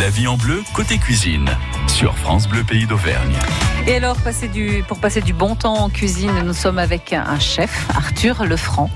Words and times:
La 0.00 0.10
vie 0.10 0.26
en 0.26 0.36
bleu, 0.36 0.62
côté 0.72 0.98
cuisine, 0.98 1.48
sur 1.86 2.18
France 2.18 2.48
Bleu 2.48 2.64
Pays 2.64 2.86
d'Auvergne. 2.86 3.38
Et 3.86 3.96
alors, 3.96 4.16
passer 4.16 4.48
du, 4.48 4.82
pour 4.88 4.98
passer 4.98 5.20
du 5.20 5.34
bon 5.34 5.56
temps 5.56 5.74
en 5.74 5.90
cuisine, 5.90 6.30
nous 6.46 6.54
sommes 6.54 6.78
avec 6.78 7.12
un 7.12 7.38
chef, 7.38 7.86
Arthur 7.94 8.46
Lefranc. 8.46 8.88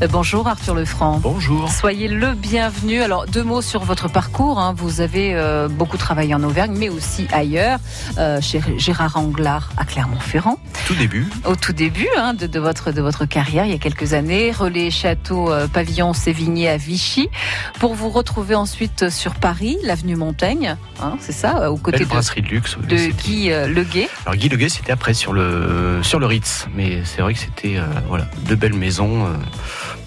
Euh, 0.00 0.08
bonjour 0.08 0.48
Arthur 0.48 0.74
Lefranc. 0.74 1.18
Bonjour. 1.18 1.70
Soyez 1.70 2.08
le 2.08 2.32
bienvenu. 2.32 3.02
Alors, 3.02 3.26
deux 3.26 3.42
mots 3.42 3.60
sur 3.60 3.84
votre 3.84 4.08
parcours. 4.08 4.58
hein. 4.58 4.72
Vous 4.74 5.02
avez 5.02 5.34
euh, 5.34 5.68
beaucoup 5.68 5.98
travaillé 5.98 6.34
en 6.34 6.42
Auvergne, 6.42 6.74
mais 6.74 6.88
aussi 6.88 7.26
ailleurs, 7.32 7.80
euh, 8.16 8.40
chez 8.40 8.62
Gérard 8.78 9.18
Anglard 9.18 9.72
à 9.76 9.84
Clermont-Ferrand. 9.84 10.58
Tout 10.86 10.94
début. 10.94 11.26
Au 11.44 11.54
tout 11.54 11.74
début 11.74 12.08
hein, 12.16 12.32
de, 12.32 12.46
de 12.46 12.58
votre, 12.58 12.92
de 12.92 13.02
votre 13.02 13.26
carrière, 13.26 13.66
il 13.66 13.72
y 13.72 13.74
a 13.74 13.78
quelques 13.78 14.14
années, 14.14 14.52
relais 14.52 14.90
château 14.90 15.52
pavillon 15.74 16.14
Sévigné 16.14 16.70
à 16.70 16.78
Vichy, 16.78 17.28
pour 17.78 17.94
vous 17.94 18.08
retrouver 18.08 18.54
ensuite 18.54 19.10
sur 19.10 19.34
Paris, 19.34 19.76
l'avenue 19.84 20.16
Montaigne, 20.16 20.76
hein, 21.02 21.16
c'est 21.20 21.32
ça, 21.32 21.70
aux 21.70 21.76
côtés 21.76 21.98
Belle 21.98 22.06
de, 22.06 22.10
brasserie 22.12 22.40
de 22.42 22.48
luxe. 22.48 22.78
de 22.78 22.96
Guy 22.96 23.50
Leguet. 23.68 24.08
Alors 24.30 24.38
Guy 24.38 24.48
Leguet, 24.48 24.68
c'était 24.68 24.92
après 24.92 25.12
sur 25.12 25.32
le 25.32 25.98
sur 26.04 26.20
le 26.20 26.26
Ritz, 26.26 26.68
mais 26.72 27.02
c'est 27.04 27.20
vrai 27.20 27.34
que 27.34 27.40
c'était 27.40 27.78
euh, 27.78 27.82
voilà 28.06 28.26
deux 28.46 28.54
belles 28.54 28.74
maisons 28.74 29.26
euh, 29.26 29.30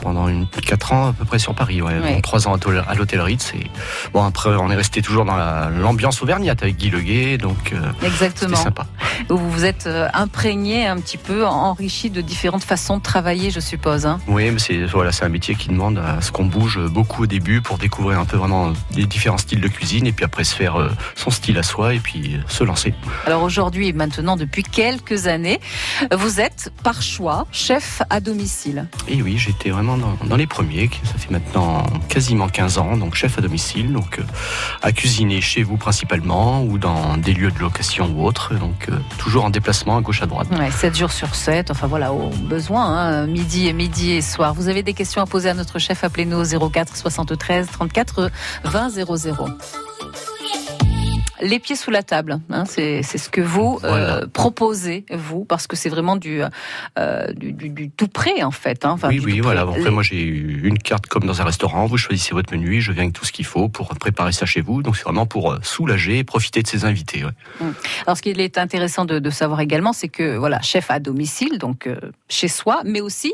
pendant 0.02 0.30
une 0.30 0.48
quatre 0.48 0.94
ans 0.94 1.10
à 1.10 1.14
peu 1.14 1.26
près 1.26 1.40
sur 1.40 1.54
Paris, 1.54 1.82
ouais, 1.82 2.00
Ouais. 2.00 2.14
Donc, 2.14 2.22
trois 2.22 2.48
ans 2.48 2.54
à 2.54 2.96
l'hôtel- 2.96 3.20
Ritz. 3.20 3.52
Et 3.54 3.70
bon 4.14 4.24
après 4.24 4.52
on 4.52 4.72
est 4.72 4.76
resté 4.78 5.02
toujours 5.02 5.26
dans 5.26 5.36
la- 5.36 5.70
l'ambiance 5.78 6.22
auvergnate 6.22 6.64
avec 6.64 6.78
Guy 6.78 6.90
Leguet, 6.90 7.38
donc 7.38 7.74
euh, 7.74 7.82
c'était 7.96 8.08
Exactement. 8.08 8.56
sympa. 8.56 8.86
Vous 9.28 9.50
vous 9.52 9.66
êtes 9.66 9.88
euh, 9.88 10.08
imprégné 10.14 10.88
un 10.88 10.96
petit 11.02 11.18
peu, 11.18 11.46
enrichi 11.46 12.10
de 12.10 12.22
différentes 12.22 12.64
façons 12.64 13.00
de 13.00 13.04
travailler, 13.04 13.52
je 13.52 13.60
suppose. 13.60 14.06
hein. 14.06 14.20
Oui, 14.28 14.50
mais 14.52 14.60
c'est 14.60 14.86
voilà, 14.86 15.12
un 15.22 15.30
métier 15.30 15.56
qui 15.56 15.68
demande 15.68 15.98
à 15.98 16.22
ce 16.22 16.32
qu'on 16.32 16.46
bouge 16.46 16.80
beaucoup 16.90 17.24
au 17.24 17.28
début 17.28 17.60
pour 17.62 17.78
découvrir 17.78 18.20
un 18.20 18.26
peu 18.26 18.38
vraiment 18.38 18.72
les 18.96 19.06
différents 19.06 19.38
styles 19.38 19.60
de 19.62 19.68
cuisine 19.68 20.08
et 20.08 20.14
puis 20.14 20.24
après 20.24 20.46
se 20.46 20.56
faire 20.56 20.80
euh, 20.80 20.90
son 21.16 21.30
style 21.30 21.58
à 21.58 21.64
soi 21.64 21.94
et 21.94 22.00
puis 22.00 22.38
se 22.48 22.64
lancer. 22.64 22.94
Alors 23.28 23.44
aujourd'hui 23.44 23.90
et 23.90 23.94
maintenant, 24.18 24.36
depuis 24.36 24.62
quelques 24.64 25.26
années, 25.26 25.60
vous 26.16 26.40
êtes 26.40 26.72
par 26.84 27.02
choix 27.02 27.48
chef 27.52 28.04
à 28.10 28.20
domicile. 28.20 28.88
Et 29.08 29.22
oui, 29.24 29.38
j'étais 29.38 29.72
vraiment 29.72 29.98
dans, 29.98 30.14
dans 30.26 30.36
les 30.36 30.46
premiers, 30.46 30.90
ça 31.04 31.18
fait 31.18 31.32
maintenant 31.32 31.84
quasiment 32.10 32.48
15 32.48 32.78
ans, 32.78 32.98
donc 32.98 33.16
chef 33.16 33.40
à 33.40 33.42
domicile, 33.42 33.92
donc 33.92 34.20
euh, 34.20 34.24
à 34.84 34.92
cuisiner 34.92 35.42
chez 35.42 35.64
vous 35.64 35.78
principalement 35.78 36.64
ou 36.64 36.78
dans 36.78 37.18
des 37.18 37.34
lieux 37.34 37.50
de 37.50 37.60
location 37.60 38.14
ou 38.16 38.26
autres, 38.26 38.54
donc 38.54 38.88
euh, 38.90 38.98
toujours 39.18 39.46
en 39.46 39.50
déplacement 39.50 39.98
à 39.98 40.02
gauche 40.02 40.22
à 40.22 40.28
droite. 40.28 40.48
Ouais, 40.52 40.70
7 40.70 40.96
jours 40.96 41.12
sur 41.12 41.34
7, 41.34 41.72
enfin 41.72 41.88
voilà, 41.88 42.14
au 42.14 42.30
besoin, 42.30 42.86
hein, 42.86 43.28
midi 43.28 43.68
et 43.68 43.74
midi 43.74 44.12
et 44.12 44.22
soir. 44.22 44.54
Vous 44.54 44.68
avez 44.68 44.84
des 44.84 44.94
questions 44.94 45.22
à 45.22 45.26
poser 45.26 45.50
à 45.50 45.54
notre 45.56 45.80
chef, 45.80 46.04
appelez-nous 46.04 46.38
au 46.56 46.70
04 46.70 46.96
73 46.96 47.68
34 47.72 48.30
20 48.64 48.90
00. 48.90 49.48
Les 51.44 51.60
pieds 51.60 51.76
sous 51.76 51.92
la 51.92 52.02
table, 52.04 52.40
hein, 52.50 52.64
c'est 52.66 53.04
ce 53.04 53.30
que 53.30 53.42
vous 53.42 53.80
euh, 53.84 54.26
proposez, 54.32 55.06
vous, 55.12 55.44
parce 55.46 55.68
que 55.68 55.76
c'est 55.76 55.90
vraiment 55.90 56.16
du, 56.16 56.42
euh, 56.98 57.34
du, 57.34 57.52
du- 57.52 57.70
du 57.70 57.90
tout 57.92 58.08
prêt, 58.08 58.42
en 58.44 58.52
fait. 58.52 58.86
hein, 58.86 58.92
enfin, 58.92 59.10
oui, 59.10 59.20
oui, 59.24 59.40
voilà. 59.42 59.62
Après, 59.62 59.92
moi, 59.92 60.04
j'ai 60.04 60.22
une 60.24 60.78
carte 60.80 61.08
comme 61.08 61.26
dans 61.26 61.42
un 61.42 61.46
restaurant. 61.46 61.86
Vous 61.86 61.98
choisissez 61.98 62.34
votre 62.34 62.54
menu, 62.54 62.82
je 62.82 62.92
viens 62.94 63.04
avec 63.04 63.14
tout 63.14 63.26
ce 63.26 63.32
qu'il 63.34 63.46
faut 63.46 63.68
pour 63.68 63.90
préparer 63.96 64.32
ça 64.32 64.46
chez 64.46 64.62
vous. 64.62 64.82
Donc, 64.82 64.96
c'est 64.96 65.04
vraiment 65.04 65.26
pour 65.26 65.52
euh, 65.52 65.60
soulager 65.62 66.20
et 66.20 66.24
profiter 66.24 66.62
de 66.64 66.68
ses 66.68 66.86
invités. 66.86 67.24
ouais. 67.26 67.32
Alors, 68.08 68.16
ce 68.18 68.22
qui 68.22 68.30
est 68.30 68.58
intéressant 68.58 69.06
de, 69.06 69.20
de 69.20 69.30
savoir 69.30 69.60
également, 69.60 69.92
c'est 69.94 70.08
que 70.10 70.38
voilà, 70.38 70.62
chef 70.62 70.90
à 70.92 71.00
domicile, 71.00 71.58
donc 71.58 71.88
euh, 71.88 71.98
chez 72.30 72.48
soi, 72.48 72.82
mais 72.86 73.02
aussi 73.02 73.34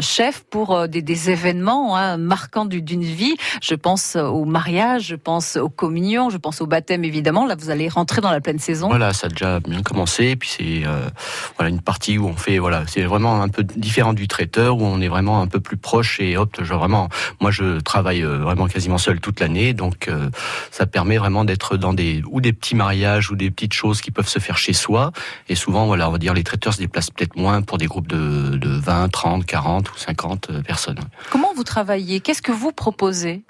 chef 0.00 0.42
pour 0.50 0.88
des, 0.88 1.02
des 1.02 1.30
événements 1.30 1.96
hein, 1.96 2.16
marquants 2.16 2.64
du- 2.64 2.82
d'une 2.82 3.02
vie. 3.04 3.36
Je 3.62 3.74
pense 3.74 4.16
au 4.16 4.44
mariage, 4.44 5.06
je 5.08 5.14
pense 5.14 5.56
aux 5.56 5.68
communions, 5.68 6.30
je 6.30 6.36
pense 6.38 6.60
au 6.60 6.66
baptême 6.66 7.04
évidemment. 7.04 7.43
Là, 7.46 7.56
vous 7.58 7.70
allez 7.70 7.88
rentrer 7.88 8.20
dans 8.20 8.30
la 8.30 8.40
pleine 8.40 8.58
saison. 8.58 8.88
Voilà, 8.88 9.12
ça 9.12 9.26
a 9.26 9.30
déjà 9.30 9.60
bien 9.60 9.82
commencé. 9.82 10.24
Et 10.26 10.36
puis 10.36 10.48
c'est 10.48 10.86
euh, 10.86 11.08
voilà 11.56 11.70
une 11.70 11.80
partie 11.80 12.18
où 12.18 12.26
on 12.26 12.36
fait 12.36 12.58
voilà, 12.58 12.84
c'est 12.86 13.02
vraiment 13.02 13.42
un 13.42 13.48
peu 13.48 13.62
différent 13.62 14.12
du 14.12 14.28
traiteur 14.28 14.78
où 14.78 14.84
on 14.84 15.00
est 15.00 15.08
vraiment 15.08 15.40
un 15.40 15.46
peu 15.46 15.60
plus 15.60 15.76
proche 15.76 16.20
et 16.20 16.36
hop, 16.36 16.62
genre 16.62 16.80
vraiment. 16.80 17.08
Moi, 17.40 17.50
je 17.50 17.80
travaille 17.80 18.22
euh, 18.22 18.38
vraiment 18.38 18.66
quasiment 18.66 18.98
seul 18.98 19.20
toute 19.20 19.40
l'année, 19.40 19.72
donc 19.74 20.08
euh, 20.08 20.30
ça 20.70 20.86
permet 20.86 21.18
vraiment 21.18 21.44
d'être 21.44 21.76
dans 21.76 21.92
des 21.92 22.22
ou 22.30 22.40
des 22.40 22.52
petits 22.52 22.74
mariages 22.74 23.30
ou 23.30 23.36
des 23.36 23.50
petites 23.50 23.74
choses 23.74 24.00
qui 24.00 24.10
peuvent 24.10 24.28
se 24.28 24.38
faire 24.38 24.58
chez 24.58 24.72
soi. 24.72 25.12
Et 25.48 25.54
souvent, 25.54 25.86
voilà, 25.86 26.08
on 26.08 26.12
va 26.12 26.18
dire 26.18 26.34
les 26.34 26.44
traiteurs 26.44 26.74
se 26.74 26.78
déplacent 26.78 27.10
peut-être 27.10 27.36
moins 27.36 27.62
pour 27.62 27.78
des 27.78 27.86
groupes 27.86 28.08
de, 28.08 28.56
de 28.56 28.68
20, 28.68 29.08
30, 29.10 29.46
40 29.46 29.90
ou 29.90 29.96
50 29.96 30.62
personnes. 30.62 31.00
Comment 31.30 31.52
vous 31.54 31.64
travaillez? 31.64 32.20
Qu'est-ce 32.20 32.42
que 32.42 32.52
vous 32.52 32.72
proposez? 32.72 33.44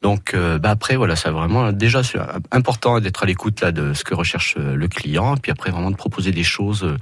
Donc 0.00 0.32
euh, 0.32 0.58
bah 0.60 0.70
après 0.70 0.94
voilà, 0.94 1.16
c'est 1.16 1.28
vraiment 1.30 1.72
déjà 1.72 2.02
important 2.52 3.00
d'être 3.00 3.24
à 3.24 3.26
l'écoute 3.26 3.60
là 3.60 3.72
de 3.72 3.94
ce 3.94 4.04
que 4.04 4.14
recherche 4.14 4.54
euh, 4.56 4.76
le 4.76 4.86
client, 4.86 5.36
puis 5.36 5.50
après 5.50 5.72
vraiment 5.72 5.90
de 5.90 5.96
proposer 5.96 6.30
des 6.30 6.44
choses 6.44 6.84
euh, 6.84 6.96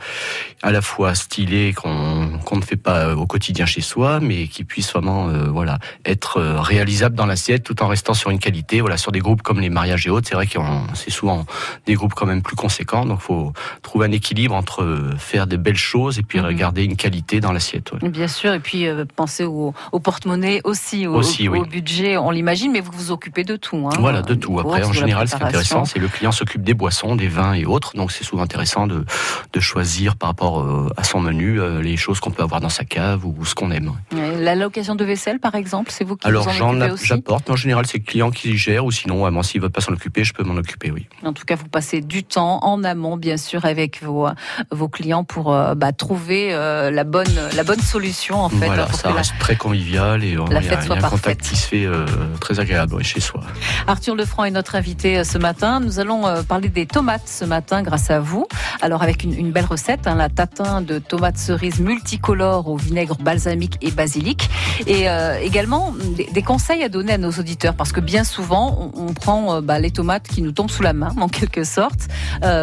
à 0.62 0.71
la 0.73 0.81
fois 0.81 1.15
stylées 1.15 1.75
qu'on 1.75 2.39
qu'on 2.47 2.56
ne 2.56 2.62
fait 2.62 2.77
pas 2.77 3.15
au 3.15 3.27
quotidien 3.27 3.67
chez 3.67 3.83
soi, 3.83 4.19
mais 4.21 4.47
qui 4.49 4.65
puissent 4.65 4.93
vraiment 4.95 5.29
euh, 5.29 5.45
voilà 5.51 5.79
être 6.06 6.41
réalisables 6.41 7.15
dans 7.15 7.27
l'assiette 7.27 7.65
tout 7.65 7.83
en 7.83 7.89
restant 7.89 8.15
sur 8.15 8.31
une 8.31 8.39
qualité. 8.39 8.81
Voilà, 8.81 8.97
sur 8.97 9.12
des 9.12 9.21
groupes 9.21 9.43
comme 9.43 9.61
les 9.61 9.69
mariages 9.71 10.06
et 10.06 10.11
autres, 10.11 10.27
c'est 10.29 10.35
vrai 10.35 10.47
que 10.47 10.59
c'est 10.95 11.11
souvent 11.11 11.45
des 11.85 11.95
groupes 11.95 12.15
quand 12.15 12.27
même 12.27 12.41
plus 12.43 12.56
conséquents, 12.56 13.05
donc 13.05 13.21
faut 13.21 13.53
trouver 13.83 14.06
un 14.06 14.12
équilibre 14.12 14.55
entre 14.55 15.11
faire 15.19 15.47
de 15.47 15.59
belles 15.59 15.77
choses 15.77 16.19
et 16.19 16.23
puis 16.23 16.41
Mhm. 16.41 16.53
garder 16.55 16.85
une 16.85 16.97
qualité 16.97 17.41
dans 17.41 17.53
l'assiette. 17.53 17.93
ouais. 17.93 18.09
Bien 18.09 18.29
sûr, 18.29 18.55
et 18.55 18.61
puis 18.61 18.87
euh, 18.87 19.05
pensez 19.17 19.45
au, 19.45 19.75
au 19.93 20.01
porte-monnaie 20.01 20.61
aussi, 20.65 21.06
au, 21.06 21.17
Aussi, 21.17 21.49
au- 21.49 21.53
oui. 21.53 21.59
au 21.61 21.65
budget, 21.67 22.17
on 22.17 22.31
l'imagine, 22.31 22.73
mais 22.73 22.81
vous 22.87 22.93
vous 23.07 23.11
occupez 23.11 23.45
de 23.45 23.57
tout. 23.57 23.89
Hein, 23.93 23.97
Voilà, 23.99 24.23
de 24.23 24.35
tout. 24.35 24.59
Après, 24.61 24.81
courses, 24.81 24.91
en 24.91 24.93
la 24.93 25.01
général, 25.01 25.29
ce 25.29 25.37
qui 25.37 25.43
est 25.43 25.47
intéressant, 25.47 25.85
c'est 25.85 25.99
le 25.99 26.09
client 26.09 26.33
s'occupe 26.33 26.63
des 26.63 26.75
boissons, 26.75 27.17
des 27.17 27.29
vins 27.29 27.53
et 27.55 27.65
autres. 27.67 27.97
Donc, 27.97 28.13
c'est 28.13 28.25
souvent 28.25 28.43
intéressant 28.43 28.87
de, 28.87 29.05
de 29.53 29.61
choisir 29.61 30.17
par 30.17 30.31
rapport 30.31 30.61
euh, 30.61 30.89
à 30.97 31.05
son 31.05 31.21
menu 31.21 31.61
euh, 31.61 31.83
les 31.83 31.97
choses 31.97 32.21
qu'on 32.21 32.31
peut 32.31 32.43
avoir 32.43 32.61
dans 32.61 32.69
sa 32.69 32.85
cave 32.85 33.25
ou 33.27 33.45
ce 33.45 33.55
qu'on 33.55 33.71
aime. 33.71 33.93
Ouais, 34.13 34.37
La 34.41 34.55
location 34.55 34.95
de 34.95 35.05
vaisselle, 35.05 35.39
par 35.41 35.55
exemple, 35.55 35.91
c'est 35.93 36.05
vous 36.05 36.17
qui 36.17 36.27
Alors, 36.27 36.45
vous 36.45 36.51
en 36.51 36.53
j'en 36.53 36.71
occupez 36.77 36.93
aussi 36.93 37.07
j'apporte. 37.07 37.45
mais 37.49 37.53
En 37.55 37.57
général, 37.57 37.87
c'est 37.87 37.99
le 37.99 38.05
client 38.05 38.31
qui 38.31 38.57
gère 38.57 38.85
ou 38.85 38.91
sinon, 38.93 39.19
vraiment, 39.21 39.43
s'il 39.43 39.61
veut 39.61 39.71
pas 39.71 39.81
s'en 39.81 39.93
occuper, 39.93 40.25
je 40.25 40.33
peux 40.33 40.45
m'en 40.45 40.57
occuper, 40.57 40.91
oui. 40.91 41.07
En 41.25 41.33
tout 41.33 41.45
cas, 41.45 41.57
vous 41.57 41.69
passez 41.69 42.01
du 42.01 42.23
temps 42.25 42.61
en 42.63 42.85
amont, 42.85 43.17
bien 43.17 43.37
sûr, 43.37 43.65
avec 43.65 44.03
vos, 44.03 44.29
vos 44.71 44.89
clients 44.89 45.25
pour 45.25 45.53
euh, 45.53 45.75
bah, 45.75 45.93
trouver 45.93 46.55
euh, 46.55 46.91
la 46.91 47.05
bonne 47.05 47.27
la 47.57 47.65
bonne 47.65 47.81
solution 47.81 48.37
en 48.41 48.49
fait. 48.49 48.67
voilà, 48.67 48.85
hein, 48.85 48.87
pour 48.87 48.95
ça 48.97 49.03
que 49.05 49.09
la- 49.09 49.15
reste 49.17 49.35
très 49.39 49.57
convivial 49.57 50.23
et 50.25 50.37
euh, 50.37 50.45
il 50.49 50.53
y 50.53 50.57
a, 50.57 50.61
fête 50.63 50.79
y 50.83 50.87
soit 50.87 50.95
a 50.97 50.99
un 50.99 51.01
parfaite. 51.01 51.21
contact 51.23 51.41
qui 51.43 51.57
se 51.57 51.67
fait 51.69 51.85
euh, 51.87 52.05
très 52.41 52.61
agréable 52.61 52.75
chez 53.03 53.20
soi. 53.20 53.41
Arthur 53.87 54.14
Lefranc 54.14 54.44
est 54.44 54.50
notre 54.50 54.75
invité 54.75 55.19
euh, 55.19 55.25
ce 55.25 55.38
matin. 55.38 55.81
Nous 55.81 56.00
allons 56.00 56.26
euh, 56.26 56.42
parler 56.42 56.69
des 56.69 56.87
tomates 56.87 57.26
ce 57.26 57.44
matin 57.44 57.82
grâce 57.82 58.10
à 58.10 58.20
vous. 58.20 58.47
Alors 58.82 59.03
avec 59.03 59.25
une, 59.25 59.50
belle 59.50 59.64
recette, 59.64 60.06
hein, 60.06 60.14
la 60.14 60.28
tatin 60.28 60.82
de 60.82 60.98
tomates 60.98 61.38
cerises 61.38 61.81
multicolores 61.81 62.69
au 62.69 62.76
vinaigre 62.76 63.16
balsamique 63.16 63.78
et 63.81 63.91
basilic. 63.91 64.50
Et 64.87 65.09
euh, 65.09 65.38
également 65.41 65.94
des, 66.32 66.42
conseils 66.42 66.82
à 66.82 66.88
donner 66.88 67.14
à 67.14 67.19
nos 67.19 67.31
auditeurs 67.31 67.75
parce 67.75 67.92
que 67.92 68.00
bien 68.00 68.25
souvent 68.25 68.93
on, 68.94 69.12
prend 69.12 69.60
bah, 69.62 69.78
les 69.78 69.91
tomates 69.91 70.28
qui 70.28 70.43
nous 70.43 70.53
tombent 70.53 70.70
sous 70.70 70.82
la 70.82 70.93
main 70.93 71.14
en 71.20 71.28
quelque 71.28 71.64
sorte. 71.64 72.08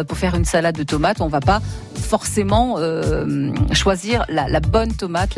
Pour 0.08 0.16
faire 0.16 0.34
une 0.34 0.44
salade 0.44 0.76
de 0.76 0.82
tomates, 0.82 1.20
on 1.20 1.28
va 1.28 1.40
pas 1.40 1.60
forcément 1.94 2.78
choisir 3.72 4.24
la, 4.28 4.60
bonne 4.60 4.92
tomate, 4.94 5.36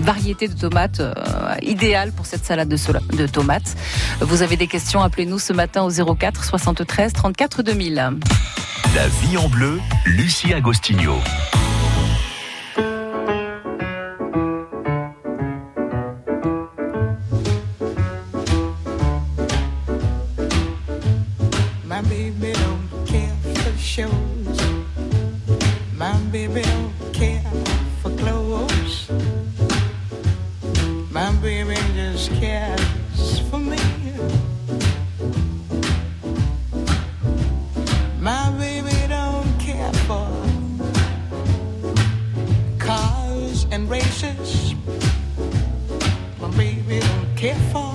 variété 0.00 0.48
de 0.48 0.54
tomates 0.54 1.00
euh, 1.00 1.14
idéale 1.62 2.12
pour 2.12 2.26
cette 2.26 2.44
salade 2.44 2.68
de, 2.68 3.16
de 3.16 3.26
tomates. 3.26 3.76
Vous 4.20 4.42
avez 4.42 4.56
des 4.56 4.66
questions, 4.66 5.02
appelez-nous 5.02 5.38
ce 5.38 5.52
matin 5.52 5.82
au 5.82 6.14
04 6.14 6.44
73 6.44 7.12
34 7.12 7.62
2000. 7.62 7.94
La 8.94 9.08
vie 9.08 9.36
en 9.36 9.48
bleu, 9.48 9.80
Lucie 10.06 10.54
Agostinho. 10.54 11.14
Races. 44.48 44.74
My 46.40 46.48
baby 46.56 47.00
don't 47.00 47.36
care 47.36 47.54
for 47.72 47.94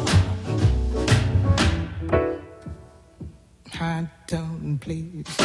I 3.80 4.08
don't 4.28 4.78
please. 4.80 5.43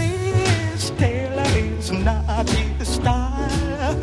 Is 0.00 1.92
not 1.92 2.48
his 2.48 2.88
style, 2.88 3.96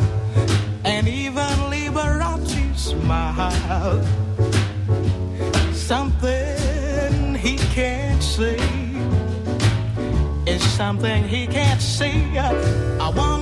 and 0.84 1.08
even 1.08 1.56
Liberace 1.70 2.76
smile. 2.78 4.04
Something 5.74 7.36
he 7.36 7.58
can't 7.74 8.22
see 8.22 8.58
is 10.46 10.62
something 10.64 11.24
he 11.28 11.48
can't 11.48 11.82
see. 11.82 12.38
I 12.38 13.10
wonder 13.16 13.41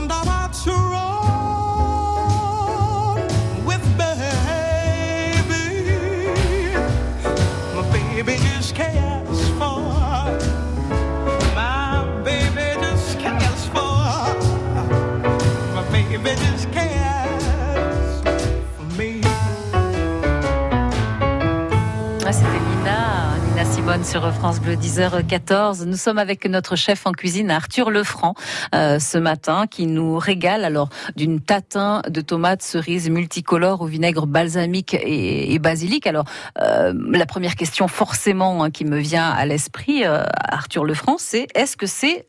Simone 23.89 24.05
sur 24.05 24.31
France 24.33 24.59
Bleu 24.59 24.75
10h14. 24.75 25.83
Nous 25.85 25.97
sommes 25.97 26.19
avec 26.19 26.45
notre 26.45 26.75
chef 26.75 27.07
en 27.07 27.11
cuisine 27.11 27.49
Arthur 27.49 27.89
Lefranc 27.89 28.35
euh, 28.75 28.99
ce 28.99 29.17
matin 29.17 29.65
qui 29.65 29.87
nous 29.87 30.19
régale 30.19 30.63
alors 30.63 30.89
d'une 31.15 31.39
tatin 31.39 32.03
de 32.07 32.21
tomates 32.21 32.61
cerises 32.61 33.09
multicolores 33.09 33.81
au 33.81 33.87
vinaigre 33.87 34.27
balsamique 34.27 34.93
et, 34.93 35.55
et 35.55 35.57
basilic. 35.57 36.05
Alors 36.05 36.25
euh, 36.61 36.93
la 37.11 37.25
première 37.25 37.55
question 37.55 37.87
forcément 37.87 38.63
hein, 38.63 38.69
qui 38.69 38.85
me 38.85 38.99
vient 38.99 39.27
à 39.27 39.47
l'esprit, 39.47 40.05
euh, 40.05 40.21
Arthur 40.35 40.85
Lefranc, 40.85 41.15
c'est 41.17 41.47
est-ce 41.55 41.75
que 41.75 41.87
c'est 41.87 42.27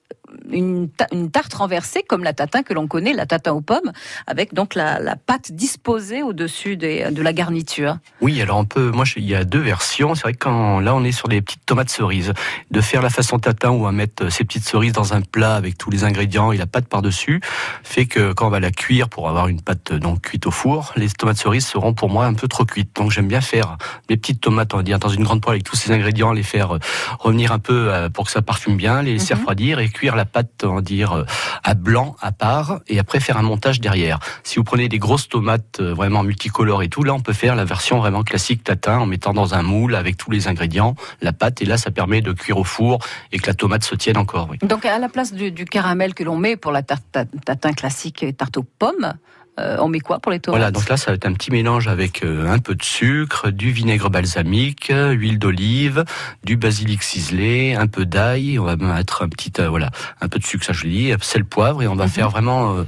une, 0.52 0.88
ta- 0.88 1.06
une 1.12 1.30
tarte 1.30 1.54
renversée 1.54 2.02
comme 2.02 2.24
la 2.24 2.32
tatin 2.32 2.62
que 2.62 2.74
l'on 2.74 2.86
connaît, 2.86 3.12
la 3.12 3.26
tatin 3.26 3.52
aux 3.52 3.60
pommes, 3.60 3.92
avec 4.26 4.54
donc 4.54 4.74
la, 4.74 4.98
la 5.00 5.16
pâte 5.16 5.52
disposée 5.52 6.22
au-dessus 6.22 6.76
des- 6.76 7.10
de 7.10 7.22
la 7.22 7.32
garniture. 7.32 7.98
Oui, 8.20 8.40
alors 8.42 8.58
on 8.58 8.64
peut. 8.64 8.90
Moi, 8.90 9.04
il 9.16 9.24
y 9.24 9.34
a 9.34 9.44
deux 9.44 9.60
versions. 9.60 10.14
C'est 10.14 10.22
vrai 10.22 10.32
que 10.32 10.38
quand 10.38 10.80
là, 10.80 10.94
on 10.94 11.04
est 11.04 11.12
sur 11.12 11.28
des 11.28 11.40
petites 11.42 11.64
tomates 11.66 11.90
cerises, 11.90 12.32
de 12.70 12.80
faire 12.80 13.02
la 13.02 13.10
façon 13.10 13.38
tatin 13.38 13.70
où 13.70 13.80
on 13.80 13.84
va 13.84 13.92
mettre 13.92 14.30
ces 14.30 14.44
petites 14.44 14.64
cerises 14.64 14.92
dans 14.92 15.14
un 15.14 15.20
plat 15.20 15.54
avec 15.56 15.76
tous 15.78 15.90
les 15.90 16.04
ingrédients 16.04 16.52
et 16.52 16.56
la 16.56 16.66
pâte 16.66 16.86
par 16.88 17.02
dessus, 17.02 17.40
fait 17.82 18.06
que 18.06 18.32
quand 18.32 18.46
on 18.46 18.50
va 18.50 18.60
la 18.60 18.70
cuire 18.70 19.08
pour 19.08 19.28
avoir 19.28 19.48
une 19.48 19.60
pâte 19.60 19.92
donc 19.92 20.22
cuite 20.22 20.46
au 20.46 20.50
four, 20.50 20.92
les 20.96 21.08
tomates 21.10 21.36
cerises 21.38 21.66
seront 21.66 21.94
pour 21.94 22.08
moi 22.10 22.26
un 22.26 22.34
peu 22.34 22.48
trop 22.48 22.64
cuites. 22.64 22.94
Donc 22.96 23.10
j'aime 23.10 23.28
bien 23.28 23.40
faire 23.40 23.76
les 24.08 24.16
petites 24.16 24.40
tomates, 24.40 24.74
on 24.74 24.78
va 24.78 24.82
dire, 24.82 24.98
dans 24.98 25.08
une 25.08 25.24
grande 25.24 25.40
poêle 25.40 25.54
avec 25.54 25.64
tous 25.64 25.76
ces 25.76 25.92
ingrédients, 25.92 26.32
les 26.32 26.42
faire 26.42 26.76
euh, 26.76 26.78
revenir 27.18 27.52
un 27.52 27.58
peu 27.58 27.92
euh, 27.92 28.08
pour 28.08 28.24
que 28.26 28.30
ça 28.32 28.42
parfume 28.42 28.76
bien, 28.76 29.02
les 29.02 29.12
laisser 29.14 29.34
Mhm. 29.34 29.40
refroidir 29.40 29.78
et 29.78 29.88
cuire 29.88 30.16
la 30.16 30.24
pâte, 30.24 30.39
dire, 30.82 31.12
euh, 31.12 31.24
à 31.64 31.74
blanc 31.74 32.16
à 32.20 32.32
part 32.32 32.80
et 32.88 32.98
après 32.98 33.20
faire 33.20 33.36
un 33.36 33.42
montage 33.42 33.80
derrière. 33.80 34.18
Si 34.42 34.56
vous 34.56 34.64
prenez 34.64 34.88
des 34.88 34.98
grosses 34.98 35.28
tomates 35.28 35.80
euh, 35.80 35.94
vraiment 35.94 36.22
multicolores 36.22 36.82
et 36.82 36.88
tout, 36.88 37.02
là 37.02 37.14
on 37.14 37.20
peut 37.20 37.32
faire 37.32 37.54
la 37.54 37.64
version 37.64 37.98
vraiment 37.98 38.22
classique 38.22 38.64
tatin 38.64 38.98
en 38.98 39.06
mettant 39.06 39.32
dans 39.32 39.54
un 39.54 39.62
moule 39.62 39.94
avec 39.94 40.16
tous 40.16 40.30
les 40.30 40.48
ingrédients, 40.48 40.94
la 41.20 41.32
pâte 41.32 41.62
et 41.62 41.64
là 41.64 41.76
ça 41.76 41.90
permet 41.90 42.20
de 42.20 42.32
cuire 42.32 42.58
au 42.58 42.64
four 42.64 42.98
et 43.32 43.38
que 43.38 43.46
la 43.46 43.54
tomate 43.54 43.84
se 43.84 43.94
tienne 43.94 44.16
encore. 44.16 44.48
Donc 44.62 44.84
à 44.84 44.98
la 44.98 45.08
place 45.08 45.32
du, 45.32 45.64
caramel 45.64 46.14
que 46.14 46.24
l'on 46.24 46.36
met 46.36 46.56
pour 46.56 46.72
la 46.72 46.82
tarte 46.82 47.04
ta- 47.12 47.24
tatin 47.24 47.72
classique 47.72 48.22
et 48.22 48.32
tarte 48.32 48.56
aux 48.56 48.62
pommes, 48.62 49.14
euh, 49.60 49.76
on 49.80 49.88
met 49.88 50.00
quoi 50.00 50.18
pour 50.18 50.32
les 50.32 50.40
tomates 50.40 50.58
Voilà, 50.58 50.70
donc 50.70 50.88
là 50.88 50.96
ça 50.96 51.10
va 51.10 51.14
être 51.16 51.26
un 51.26 51.32
petit 51.34 51.50
mélange 51.50 51.86
avec 51.88 52.24
euh, 52.24 52.48
un 52.48 52.58
peu 52.58 52.74
de 52.74 52.82
sucre, 52.82 53.50
du 53.50 53.70
vinaigre 53.70 54.10
balsamique, 54.10 54.90
euh, 54.90 55.10
huile 55.12 55.38
d'olive, 55.38 56.04
du 56.44 56.56
basilic 56.56 57.02
ciselé, 57.02 57.74
un 57.74 57.86
peu 57.86 58.04
d'ail, 58.06 58.58
on 58.58 58.64
va 58.64 58.76
mettre 58.76 59.22
un 59.22 59.28
petit 59.28 59.52
voilà, 59.68 59.90
un 60.20 60.28
peu 60.28 60.38
de 60.38 60.44
sucre 60.44 60.64
ça 60.64 60.72
je 60.72 60.84
le 60.84 60.90
dis, 60.90 61.12
sel 61.20 61.44
poivre 61.44 61.82
et 61.82 61.88
on 61.88 61.96
va 61.96 62.04
Mhm. 62.04 62.10
faire 62.10 62.30
vraiment 62.30 62.84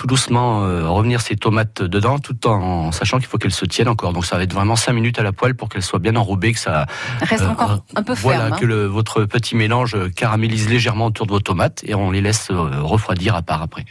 tout 0.00 0.06
doucement 0.06 0.64
euh, 0.64 0.88
revenir 0.88 1.20
ces 1.20 1.36
tomates 1.36 1.82
dedans 1.82 2.18
tout 2.18 2.46
en 2.46 2.90
sachant 2.90 3.18
qu'il 3.18 3.26
faut 3.26 3.36
qu'elles 3.36 3.52
se 3.52 3.66
tiennent 3.66 3.88
encore. 3.88 4.14
Donc 4.14 4.24
ça 4.24 4.38
va 4.38 4.42
être 4.44 4.54
vraiment 4.54 4.74
5 4.74 4.94
minutes 4.94 5.18
à 5.18 5.22
la 5.22 5.32
poêle 5.32 5.54
pour 5.54 5.68
qu'elles 5.68 5.82
soient 5.82 5.98
bien 5.98 6.16
enrobées, 6.16 6.54
que 6.54 6.58
ça 6.58 6.86
Reste 7.20 7.42
euh, 7.42 7.50
encore 7.50 7.84
un 7.94 8.02
peu 8.02 8.14
ferme. 8.14 8.22
voilà 8.38 8.54
hein. 8.54 8.58
que 8.58 8.64
le, 8.64 8.86
votre 8.86 9.26
petit 9.26 9.56
mélange 9.56 9.98
caramélise 10.16 10.70
légèrement 10.70 11.04
autour 11.04 11.26
de 11.26 11.32
vos 11.32 11.40
tomates 11.40 11.82
et 11.84 11.94
on 11.94 12.10
les 12.12 12.22
laisse 12.22 12.48
euh, 12.50 12.80
refroidir 12.80 13.34
à 13.34 13.42
part 13.42 13.60
après. 13.60 13.84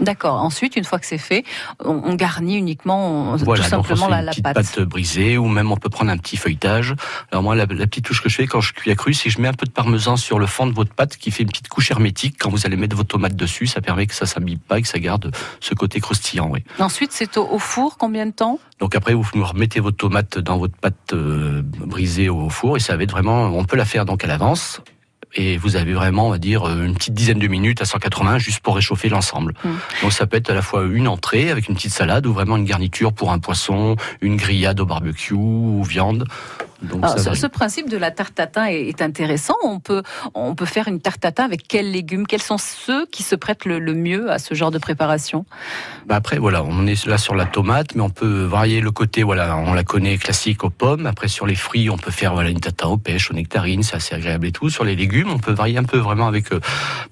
D'accord. 0.00 0.42
Ensuite, 0.42 0.74
une 0.74 0.82
fois 0.82 0.98
que 0.98 1.06
c'est 1.06 1.16
fait, 1.16 1.44
on, 1.84 1.92
on 2.04 2.14
garnit 2.16 2.56
uniquement 2.56 3.32
on- 3.34 3.36
Voilà, 3.36 3.62
tout 3.64 3.70
donc 3.70 3.80
on 3.80 3.82
simplement 3.94 4.06
fait 4.06 4.10
la, 4.10 4.18
une 4.18 4.24
la 4.24 4.30
petite 4.32 4.42
pâte. 4.44 4.54
pâte. 4.56 4.80
brisée 4.80 5.38
ou 5.38 5.46
même 5.46 5.70
on 5.70 5.76
peut 5.76 5.90
prendre 5.90 6.10
un 6.10 6.16
petit 6.16 6.36
feuilletage. 6.36 6.96
Alors 7.30 7.44
moi, 7.44 7.54
la, 7.54 7.66
la 7.66 7.86
petite 7.86 8.06
touche 8.06 8.20
que 8.20 8.28
je 8.28 8.34
fais 8.34 8.48
quand 8.48 8.60
je 8.60 8.72
cuis 8.72 8.90
à 8.90 8.96
cru, 8.96 9.14
c'est 9.14 9.28
que 9.28 9.30
je 9.36 9.40
mets 9.40 9.46
un 9.46 9.52
peu 9.52 9.66
de 9.66 9.70
parmesan 9.70 10.16
sur 10.16 10.40
le 10.40 10.46
fond 10.46 10.66
de 10.66 10.72
votre 10.72 10.92
pâte 10.92 11.16
qui 11.18 11.30
fait 11.30 11.44
une 11.44 11.50
petite 11.50 11.68
couche 11.68 11.92
hermétique. 11.92 12.34
Quand 12.40 12.50
vous 12.50 12.66
allez 12.66 12.76
mettre 12.76 12.96
vos 12.96 13.04
tomates 13.04 13.36
dessus, 13.36 13.68
ça 13.68 13.80
permet 13.80 14.08
que 14.08 14.14
ça 14.16 14.26
s'abîme 14.26 14.58
pas 14.58 14.80
et 14.80 14.82
que 14.82 14.88
ça 14.88 14.98
garde 14.98 15.30
ce 15.60 15.74
côté 15.74 16.00
croustillant. 16.00 16.48
Oui. 16.50 16.64
Ensuite, 16.78 17.12
c'est 17.12 17.36
au, 17.36 17.48
au 17.48 17.58
four 17.58 17.96
combien 17.98 18.26
de 18.26 18.32
temps? 18.32 18.58
Donc 18.80 18.94
après, 18.94 19.14
vous 19.14 19.24
remettez 19.44 19.80
votre 19.80 19.96
tomate 19.96 20.38
dans 20.38 20.58
votre 20.58 20.76
pâte 20.76 21.12
euh, 21.12 21.62
brisée 21.62 22.28
au 22.28 22.48
four 22.48 22.76
et 22.76 22.80
ça 22.80 22.96
va 22.96 23.02
être 23.02 23.10
vraiment, 23.10 23.46
on 23.46 23.64
peut 23.64 23.76
la 23.76 23.84
faire 23.84 24.04
donc 24.04 24.24
à 24.24 24.26
l'avance. 24.26 24.80
Et 25.34 25.56
vous 25.56 25.76
avez 25.76 25.94
vraiment, 25.94 26.26
on 26.26 26.30
va 26.30 26.38
dire, 26.38 26.64
euh, 26.64 26.84
une 26.84 26.94
petite 26.94 27.14
dizaine 27.14 27.38
de 27.38 27.48
minutes 27.48 27.80
à 27.80 27.84
180 27.84 28.38
juste 28.38 28.60
pour 28.60 28.76
réchauffer 28.76 29.08
l'ensemble. 29.08 29.54
Mm. 29.64 29.70
Donc 30.02 30.12
ça 30.12 30.26
peut 30.26 30.36
être 30.36 30.50
à 30.50 30.54
la 30.54 30.62
fois 30.62 30.84
une 30.84 31.08
entrée 31.08 31.50
avec 31.50 31.68
une 31.68 31.74
petite 31.74 31.92
salade 31.92 32.26
ou 32.26 32.32
vraiment 32.32 32.56
une 32.56 32.64
garniture 32.64 33.12
pour 33.12 33.32
un 33.32 33.38
poisson, 33.38 33.96
une 34.20 34.36
grillade 34.36 34.80
au 34.80 34.86
barbecue 34.86 35.34
ou 35.34 35.82
viande. 35.84 36.26
Donc 36.82 37.04
Alors, 37.04 37.18
ça 37.18 37.34
ce, 37.34 37.46
principe 37.46 37.88
de 37.88 37.96
la 37.96 38.10
tarte 38.10 38.34
tatin 38.34 38.66
est, 38.66 38.88
est 38.88 39.02
intéressant. 39.02 39.54
On 39.62 39.78
peut, 39.78 40.02
on 40.34 40.54
peut 40.54 40.66
faire 40.66 40.88
une 40.88 41.00
tarte 41.00 41.20
tatin 41.20 41.44
avec 41.44 41.66
quels 41.68 41.90
légumes? 41.90 42.26
Quels 42.26 42.42
sont 42.42 42.58
ceux 42.58 43.06
qui 43.06 43.22
se 43.22 43.34
prêtent 43.34 43.64
le, 43.64 43.78
le 43.78 43.94
mieux 43.94 44.30
à 44.30 44.38
ce 44.38 44.54
genre 44.54 44.70
de 44.70 44.78
préparation? 44.78 45.44
Bah 46.06 46.16
après 46.16 46.38
voilà, 46.38 46.64
on 46.64 46.86
est 46.86 47.06
là 47.06 47.18
sur 47.18 47.34
la 47.34 47.46
tomate, 47.46 47.94
mais 47.94 48.02
on 48.02 48.10
peut 48.10 48.44
varier 48.44 48.80
le 48.80 48.90
côté. 48.90 49.22
Voilà, 49.22 49.56
on 49.56 49.74
la 49.74 49.84
connaît 49.84 50.18
classique 50.18 50.64
aux 50.64 50.70
pommes. 50.70 51.06
Après 51.06 51.28
sur 51.28 51.46
les 51.46 51.54
fruits, 51.54 51.90
on 51.90 51.96
peut 51.96 52.10
faire 52.10 52.34
voilà 52.34 52.50
une 52.50 52.60
tatin 52.60 52.88
aux 52.88 52.96
pêches, 52.96 53.30
aux 53.30 53.34
nectarines, 53.34 53.82
c'est 53.82 53.96
assez 53.96 54.14
agréable 54.14 54.46
et 54.46 54.52
tout. 54.52 54.68
Sur 54.68 54.84
les 54.84 54.96
légumes, 54.96 55.30
on 55.30 55.38
peut 55.38 55.52
varier 55.52 55.78
un 55.78 55.84
peu 55.84 55.98
vraiment 55.98 56.26
avec 56.26 56.52
euh, 56.52 56.60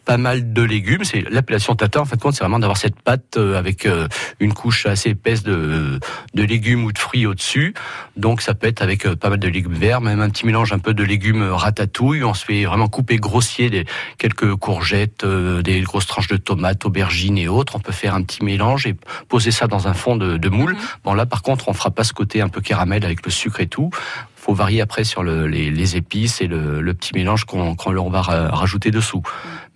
pas 0.04 0.16
mal 0.16 0.52
de 0.52 0.62
légumes. 0.62 1.04
C'est 1.04 1.28
l'appellation 1.30 1.74
tatin 1.76 2.00
en 2.00 2.04
fait 2.04 2.20
compte, 2.20 2.34
c'est 2.34 2.44
vraiment 2.44 2.58
d'avoir 2.58 2.76
cette 2.76 3.00
pâte 3.00 3.36
euh, 3.36 3.56
avec 3.56 3.86
euh, 3.86 4.08
une 4.40 4.52
couche 4.52 4.86
assez 4.86 5.10
épaisse 5.10 5.42
de 5.42 6.00
de 6.34 6.42
légumes 6.42 6.84
ou 6.84 6.92
de 6.92 6.98
fruits 6.98 7.26
au-dessus. 7.26 7.74
Donc 8.16 8.42
ça 8.42 8.54
peut 8.54 8.66
être 8.66 8.82
avec 8.82 9.06
pas 9.14 9.30
mal 9.30 9.38
de 9.38 9.48
légumes 9.48 9.59
verts, 9.68 10.00
même 10.00 10.20
un 10.20 10.30
petit 10.30 10.46
mélange 10.46 10.72
un 10.72 10.78
peu 10.78 10.94
de 10.94 11.02
légumes 11.04 11.42
ratatouille. 11.42 12.24
On 12.24 12.34
se 12.34 12.44
fait 12.44 12.64
vraiment 12.64 12.88
couper 12.88 13.16
grossier 13.16 13.70
des 13.70 13.84
quelques 14.18 14.54
courgettes, 14.56 15.24
euh, 15.24 15.62
des 15.62 15.80
grosses 15.80 16.06
tranches 16.06 16.28
de 16.28 16.36
tomates, 16.36 16.84
aubergines 16.84 17.38
et 17.38 17.48
autres. 17.48 17.76
On 17.76 17.80
peut 17.80 17.92
faire 17.92 18.14
un 18.14 18.22
petit 18.22 18.44
mélange 18.44 18.86
et 18.86 18.94
poser 19.28 19.50
ça 19.50 19.66
dans 19.66 19.88
un 19.88 19.94
fond 19.94 20.16
de, 20.16 20.36
de 20.36 20.48
moule. 20.48 20.72
Mhm. 20.72 20.78
Bon 21.04 21.14
là 21.14 21.26
par 21.26 21.42
contre 21.42 21.68
on 21.68 21.72
fera 21.74 21.90
pas 21.90 22.04
ce 22.04 22.12
côté 22.12 22.40
un 22.40 22.48
peu 22.48 22.60
caramel 22.60 23.04
avec 23.04 23.24
le 23.24 23.30
sucre 23.30 23.60
et 23.60 23.66
tout. 23.66 23.90
Faut 24.36 24.54
varier 24.54 24.80
après 24.80 25.04
sur 25.04 25.22
le- 25.22 25.46
les, 25.46 25.70
les 25.70 25.96
épices 25.96 26.40
et 26.40 26.46
le, 26.46 26.80
le 26.80 26.94
petit 26.94 27.12
mélange 27.14 27.44
qu'on 27.44 27.74
qu'on 27.74 27.90
leur 27.92 28.08
va 28.08 28.22
ra- 28.22 28.48
rajouter 28.48 28.90
dessous. 28.90 29.22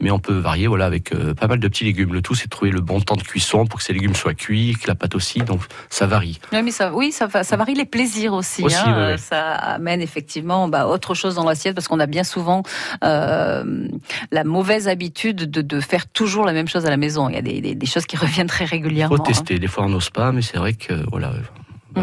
Mais 0.00 0.10
on 0.10 0.18
peut 0.18 0.34
varier 0.36 0.66
voilà 0.66 0.86
avec 0.86 1.12
euh, 1.12 1.34
pas 1.34 1.46
mal 1.46 1.60
de 1.60 1.68
petits 1.68 1.84
légumes. 1.84 2.12
Le 2.12 2.20
tout 2.20 2.34
c'est 2.34 2.46
de 2.46 2.50
trouver 2.50 2.70
le 2.72 2.80
bon 2.80 3.00
temps 3.00 3.14
de 3.16 3.22
cuisson 3.22 3.64
pour 3.66 3.78
que 3.78 3.84
ces 3.84 3.92
légumes 3.92 4.14
soient 4.14 4.34
cuits, 4.34 4.76
que 4.80 4.88
la 4.88 4.94
pâte 4.94 5.14
aussi. 5.14 5.38
Donc 5.38 5.60
ça 5.88 6.06
varie. 6.06 6.40
Oui, 6.52 6.62
mais 6.62 6.70
ça, 6.72 6.92
oui, 6.92 7.12
ça, 7.12 7.26
va- 7.26 7.44
ça 7.44 7.56
varie 7.56 7.74
les 7.74 7.84
plaisirs 7.84 8.32
aussi. 8.34 8.62
Aussi, 8.64 8.76
hein. 8.76 9.12
oui, 9.12 9.18
Ça 9.18 9.52
amène 9.52 10.00
effectivement 10.02 10.68
bah, 10.68 10.86
autre 10.88 11.14
chose 11.14 11.36
dans 11.36 11.44
l'assiette 11.44 11.74
parce 11.74 11.86
qu'on 11.88 12.00
a 12.00 12.06
bien 12.06 12.24
souvent 12.24 12.62
euh, 13.04 13.88
la 14.30 14.44
mauvaise 14.44 14.88
habitude 14.88 15.36
de, 15.50 15.62
de 15.62 15.80
faire 15.80 16.06
toujours 16.08 16.44
la 16.44 16.52
même 16.52 16.68
chose 16.68 16.86
à 16.86 16.90
la 16.90 16.96
maison. 16.96 17.28
Il 17.28 17.34
y 17.34 17.38
a 17.38 17.42
des, 17.42 17.60
des- 17.60 17.74
des 17.74 17.86
choses 17.86 18.06
qui 18.06 18.16
reviennent 18.16 18.46
très 18.48 18.64
régulièrement. 18.64 19.16
Faut 19.16 19.22
hein. 19.22 19.26
tester. 19.26 19.58
Des 19.58 19.68
fois 19.68 19.84
on 19.84 19.88
n'ose 19.90 20.10
pas, 20.10 20.32
mais 20.32 20.42
c'est 20.42 20.58
vrai 20.58 20.72
que 20.74 20.94
voilà. 21.10 21.32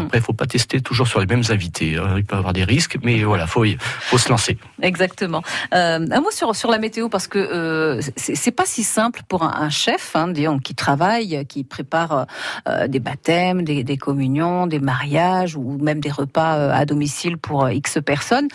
Après, 0.00 0.18
il 0.18 0.22
faut 0.22 0.32
pas 0.32 0.46
tester 0.46 0.80
toujours 0.80 1.06
sur 1.06 1.20
les 1.20 1.26
mêmes 1.26 1.42
invités. 1.50 1.96
hein. 1.96 2.14
Il 2.16 2.24
peut 2.24 2.36
y 2.36 2.38
avoir 2.38 2.52
des 2.52 2.64
risques, 2.64 2.98
mais 3.02 3.22
voilà, 3.24 3.46
faut 3.46 3.64
faut 4.00 4.18
se 4.18 4.28
lancer. 4.28 4.58
Exactement. 4.80 5.42
Euh, 5.74 6.06
un 6.10 6.20
mot 6.20 6.30
sur 6.30 6.54
sur 6.56 6.70
la 6.70 6.78
météo 6.78 7.08
parce 7.08 7.26
que 7.26 7.38
euh, 7.38 8.00
c'est 8.16 8.50
pas 8.50 8.64
si 8.66 8.82
simple 8.82 9.22
pour 9.28 9.42
un, 9.42 9.52
un 9.60 9.70
chef, 9.70 10.14
hein, 10.14 10.28
disons, 10.28 10.58
qui 10.58 10.74
travaille, 10.74 11.44
qui 11.46 11.64
prépare 11.64 12.26
euh, 12.68 12.88
des 12.88 13.00
baptêmes, 13.00 13.62
des, 13.62 13.84
des 13.84 13.96
communions, 13.96 14.66
des 14.66 14.80
mariages 14.80 15.56
ou 15.56 15.78
même 15.80 16.00
des 16.00 16.10
repas 16.10 16.56
euh, 16.56 16.72
à 16.72 16.84
domicile 16.84 17.36
pour 17.38 17.64
euh, 17.64 17.72
X 17.72 17.98
personnes. 18.04 18.48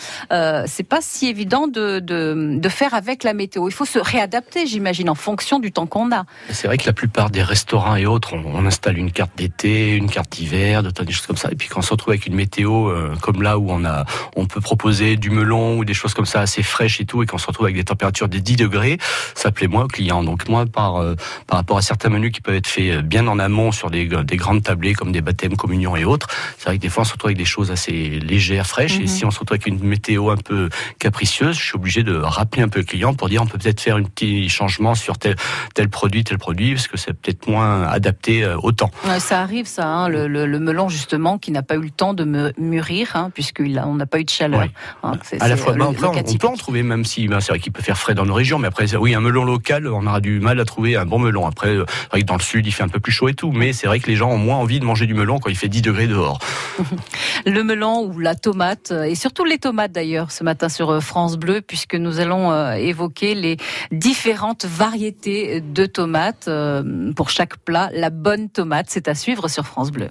C'est 0.66 0.88
pas 0.88 1.00
si 1.02 1.28
évident 1.28 1.68
de, 1.68 2.00
de 2.00 2.58
de 2.58 2.70
faire 2.70 2.94
avec 2.94 3.24
la 3.24 3.34
météo. 3.34 3.68
Il 3.68 3.74
faut 3.74 3.86
se 3.86 4.00
réadapter, 4.00 4.68
j'imagine, 4.68 5.10
en 5.10 5.16
fonction 5.16 5.60
du 5.60 5.72
temps 5.72 5.86
qu'on 5.88 6.12
a. 6.12 6.26
C'est 6.50 6.68
vrai 6.68 6.78
que 6.78 6.86
la 6.86 6.94
plupart 6.94 7.30
des 7.30 7.44
restaurants 7.44 7.96
et 7.96 8.06
autres, 8.06 8.34
on, 8.34 8.44
on 8.56 8.66
installe 8.66 8.98
une 8.98 9.12
carte 9.12 9.32
d'été, 9.38 9.96
une 9.96 10.10
carte 10.10 10.32
d'hiver, 10.32 10.84
d'automne, 10.84 11.06
des 11.06 11.14
choses 11.14 11.27
comme 11.28 11.38
ça. 11.38 11.50
Et 11.52 11.56
puis 11.56 11.68
quand 11.68 11.80
on 11.80 11.84
se 11.84 11.92
retrouve 11.92 12.12
avec 12.14 12.26
une 12.26 12.36
météo 12.36 12.90
euh, 12.90 13.14
comme 13.22 13.42
là 13.42 13.58
où 13.58 13.70
on 13.70 13.86
a, 13.86 14.06
on 14.36 14.46
peut 14.46 14.62
proposer 14.62 15.16
du 15.18 15.30
melon 15.30 15.78
ou 15.78 15.86
des 15.86 15.94
choses 15.94 16.14
comme 16.14 16.26
ça 16.26 16.40
assez 16.42 16.64
fraîches 16.64 17.00
et 17.02 17.06
tout, 17.06 17.22
et 17.24 17.26
qu'on 17.26 17.38
se 17.38 17.48
retrouve 17.48 17.66
avec 17.66 17.76
des 17.76 17.84
températures 17.84 18.30
de 18.30 18.38
10 18.40 18.56
degrés, 18.56 18.98
ça 19.36 19.52
plaît 19.52 19.68
moins 19.68 19.84
aux 19.84 19.88
clients. 19.88 20.24
Donc 20.24 20.48
moi, 20.50 20.66
par 20.66 20.98
euh, 20.98 21.16
par 21.48 21.60
rapport 21.60 21.78
à 21.78 21.82
certains 21.82 22.10
menus 22.10 22.32
qui 22.32 22.42
peuvent 22.42 22.56
être 22.56 22.68
faits 22.68 22.92
euh, 22.98 23.02
bien 23.02 23.28
en 23.28 23.40
amont 23.40 23.72
sur 23.72 23.90
des, 23.92 24.06
des 24.08 24.38
grandes 24.38 24.64
tablées 24.64 24.94
comme 24.94 25.12
des 25.12 25.22
baptêmes, 25.22 25.56
communions 25.58 25.96
et 25.96 26.06
autres, 26.06 26.28
c'est 26.58 26.66
vrai 26.70 26.78
que 26.78 26.82
des 26.82 26.90
fois 26.90 27.02
on 27.02 27.06
se 27.06 27.14
retrouve 27.14 27.30
avec 27.30 27.38
des 27.38 27.46
choses 27.46 27.72
assez 27.72 27.92
légères, 28.20 28.66
fraîches. 28.68 28.98
Mhm. 28.98 29.04
Et 29.04 29.08
si 29.08 29.26
on 29.26 29.32
se 29.32 29.40
retrouve 29.40 29.56
avec 29.56 29.68
une 29.68 29.84
météo 29.84 30.30
un 30.30 30.38
peu 30.38 30.70
capricieuse, 31.00 31.58
je 31.58 31.64
suis 31.64 31.76
obligé 31.76 32.04
de 32.04 32.16
rappeler 32.16 32.64
un 32.64 32.70
peu 32.70 32.80
le 32.80 32.86
client 32.86 33.14
pour 33.14 33.30
dire 33.30 33.42
on 33.42 33.48
peut 33.48 33.58
peut-être 33.58 33.82
faire 33.82 33.96
un 33.98 34.04
petit 34.04 34.50
changement 34.50 34.96
sur 34.96 35.18
tel 35.18 35.36
tel 35.74 35.90
produit, 35.90 36.24
tel 36.24 36.38
produit, 36.38 36.74
parce 36.74 36.88
que 36.88 36.98
c'est 36.98 37.14
peut-être 37.14 37.48
moins 37.48 37.84
adapté 37.84 38.46
au 38.64 38.72
temps. 38.72 38.92
Ouais, 39.08 39.20
ça 39.20 39.42
arrive, 39.42 39.66
ça, 39.68 39.88
hein, 39.88 40.10
le, 40.10 40.28
le- 40.28 40.46
le 40.46 40.60
melon 40.60 40.88
justement 40.90 41.17
qui 41.38 41.52
n'a 41.52 41.64
pas 41.64 41.76
eu 41.76 41.82
le 41.82 41.90
temps 41.90 42.14
de 42.14 42.24
me 42.24 42.52
mûrir, 42.58 43.16
hein, 43.16 43.30
puisqu'on 43.34 43.96
n'a 43.96 44.06
pas 44.06 44.20
eu 44.20 44.24
de 44.24 44.30
chaleur. 44.30 44.60
Ouais. 44.62 44.72
hein. 45.04 45.14
C'est- 45.24 45.42
À 45.42 45.48
la 45.48 45.58
fois, 45.58 45.74
le- 45.74 45.80
bah, 45.80 45.90
après, 45.92 46.08
on, 46.08 46.12
on 46.34 46.38
peut 46.38 46.48
en 46.48 46.56
trouver, 46.56 46.84
même 46.84 47.06
si 47.06 47.28
ben, 47.28 47.40
c'est 47.40 47.52
vrai 47.52 47.60
qu'il 47.60 47.72
peut 47.72 47.82
faire 47.82 47.98
frais 47.98 48.14
dans 48.16 48.26
nos 48.26 48.34
régions, 48.34 48.60
mais 48.60 48.68
après, 48.68 48.96
oui, 48.96 49.14
un 49.16 49.22
melon 49.22 49.44
local, 49.46 49.88
on 49.88 50.06
aura 50.08 50.22
du 50.22 50.40
mal 50.40 50.60
à 50.60 50.66
trouver 50.66 50.96
un 50.96 51.06
bon 51.06 51.20
melon. 51.20 51.46
Après, 51.48 51.70
euh, 51.76 51.86
vrai 52.12 52.22
que 52.22 52.26
dans 52.26 52.36
le 52.36 52.42
sud, 52.42 52.66
il 52.66 52.72
fait 52.72 52.84
un 52.84 52.88
peu 52.90 53.00
plus 53.00 53.12
chaud 53.12 53.28
et 53.30 53.34
tout, 53.34 53.52
mais 53.52 53.74
c'est 53.74 53.88
vrai 53.88 54.00
que 54.00 54.08
les 54.08 54.16
gens 54.16 54.30
ont 54.32 54.38
moins 54.38 54.58
envie 54.58 54.80
de 54.80 54.86
manger 54.86 55.06
du 55.08 55.14
melon 55.14 55.40
quand 55.40 55.50
il 55.50 55.58
fait 55.58 55.68
10 55.70 55.82
degrés 55.82 56.08
dehors. 56.08 56.40
Le 57.46 57.64
melon 57.64 58.04
ou 58.06 58.20
la 58.20 58.36
tomate, 58.36 58.92
euh, 58.92 59.04
et 59.04 59.16
surtout 59.16 59.46
les 59.46 59.58
tomates 59.58 59.92
d'ailleurs, 59.92 60.32
ce 60.32 60.44
matin 60.44 60.70
sur 60.70 60.90
euh, 60.92 61.00
France 61.00 61.38
Bleu, 61.38 61.62
puisque 61.62 61.96
nous 61.96 62.20
allons 62.20 62.52
euh, 62.52 62.74
évoquer 62.74 63.36
les 63.36 63.58
différentes 63.92 64.66
variétés 64.66 65.62
de 65.62 65.86
tomates 65.86 66.48
euh, 66.48 67.12
pour 67.14 67.30
chaque 67.30 67.58
plat. 67.58 67.90
La 67.94 68.10
bonne 68.10 68.50
tomate, 68.50 68.88
c'est 68.90 69.08
à 69.08 69.16
suivre 69.16 69.48
sur 69.48 69.66
France 69.66 69.92
Bleu. 69.92 70.10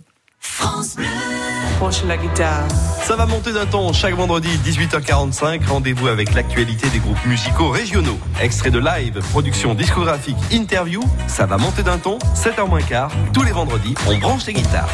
Penche 1.79 2.05
la 2.07 2.17
guitare. 2.17 2.67
Ça 3.03 3.17
va 3.17 3.27
monter 3.27 3.53
d'un 3.53 3.67
ton 3.67 3.93
chaque 3.93 4.15
vendredi 4.15 4.49
18h45. 4.65 5.67
Rendez-vous 5.67 6.09
avec 6.09 6.35
l'actualité 6.35 6.89
des 6.89 6.99
groupes 6.99 7.25
musicaux 7.27 7.69
régionaux. 7.69 8.19
Extrait 8.41 8.71
de 8.71 8.79
live, 8.79 9.21
production 9.31 9.75
discographique, 9.75 10.37
interview. 10.51 11.03
Ça 11.27 11.47
va 11.47 11.59
monter 11.59 11.83
d'un 11.83 11.99
ton, 11.99 12.19
7h 12.35 12.69
moins 12.69 12.81
quart. 12.81 13.11
Tous 13.33 13.43
les 13.43 13.53
vendredis, 13.53 13.95
on 14.09 14.17
branche 14.19 14.47
les 14.47 14.55
guitares. 14.55 14.89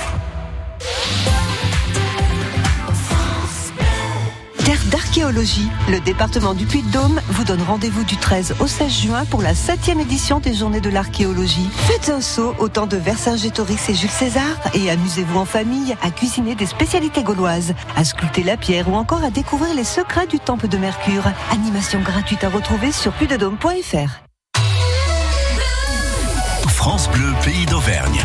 Terre 4.64 4.84
d'archéologie, 4.92 5.68
le 5.88 5.98
département 5.98 6.54
du 6.54 6.66
Puy-de-Dôme 6.66 7.20
vous 7.30 7.42
donne 7.42 7.62
rendez-vous 7.62 8.04
du 8.04 8.16
13 8.16 8.54
au 8.60 8.68
16 8.68 8.92
juin 8.92 9.24
pour 9.24 9.42
la 9.42 9.54
7e 9.54 10.00
édition 10.00 10.38
des 10.38 10.54
Journées 10.54 10.80
de 10.80 10.88
l'archéologie. 10.88 11.68
Faites 11.74 12.10
un 12.10 12.20
saut 12.20 12.54
au 12.60 12.68
temps 12.68 12.86
de 12.86 12.96
Vercingétorix 12.96 13.88
et 13.88 13.94
Jules 13.94 14.08
César 14.08 14.44
et 14.74 14.88
amusez-vous 14.88 15.36
en 15.36 15.44
famille 15.44 15.96
à 16.00 16.12
cuisiner 16.12 16.54
des 16.54 16.66
spécialités 16.66 17.24
gauloises, 17.24 17.74
à 17.96 18.04
sculpter 18.04 18.44
la 18.44 18.56
pierre 18.56 18.88
ou 18.88 18.94
encore 18.94 19.24
à 19.24 19.30
découvrir 19.30 19.74
les 19.74 19.84
secrets 19.84 20.28
du 20.28 20.38
temple 20.38 20.68
de 20.68 20.78
Mercure. 20.78 21.24
Animation 21.50 22.00
gratuite 22.00 22.44
à 22.44 22.48
retrouver 22.48 22.92
sur 22.92 23.12
puydedôme.fr. 23.12 24.22
France 26.68 27.08
Bleu, 27.10 27.32
pays 27.44 27.66
d'Auvergne. 27.66 28.24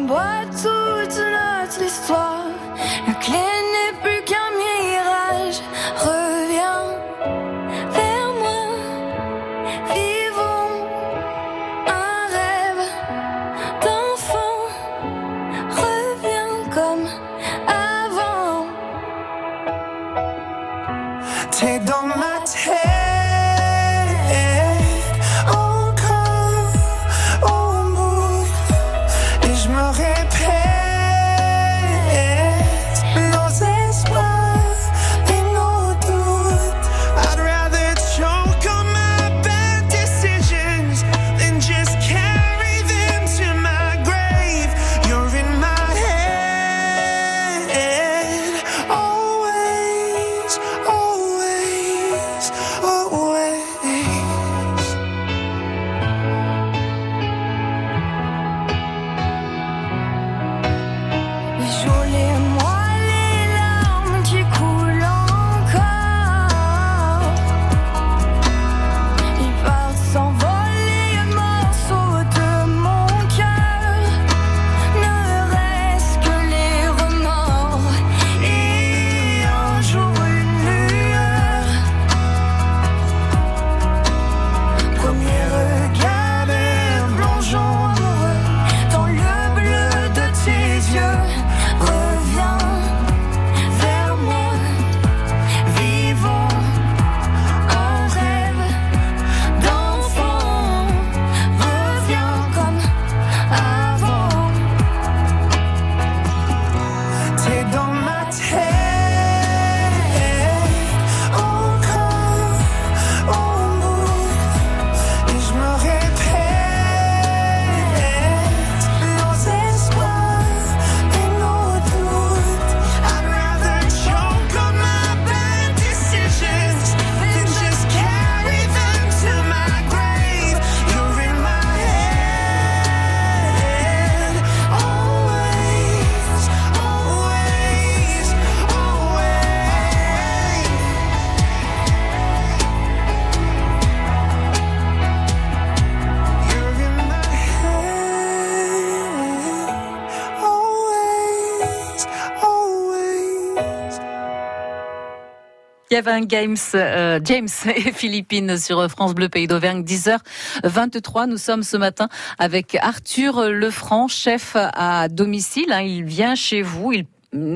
Kevin 155.91 156.25
James, 156.29 156.55
euh, 156.73 157.19
James 157.21 157.49
et 157.65 157.91
Philippines 157.91 158.55
sur 158.57 158.89
France 158.89 159.13
Bleu 159.13 159.27
Pays 159.27 159.47
d'Auvergne, 159.47 159.83
10h23. 159.83 161.27
Nous 161.27 161.35
sommes 161.35 161.63
ce 161.63 161.75
matin 161.75 162.07
avec 162.39 162.75
Arthur 162.75 163.49
Lefranc, 163.49 164.07
chef 164.07 164.55
à 164.55 165.09
domicile. 165.09 165.73
hein. 165.73 165.81
Il 165.81 166.05
vient 166.05 166.33
chez 166.33 166.61
vous, 166.61 166.93
il 166.93 167.05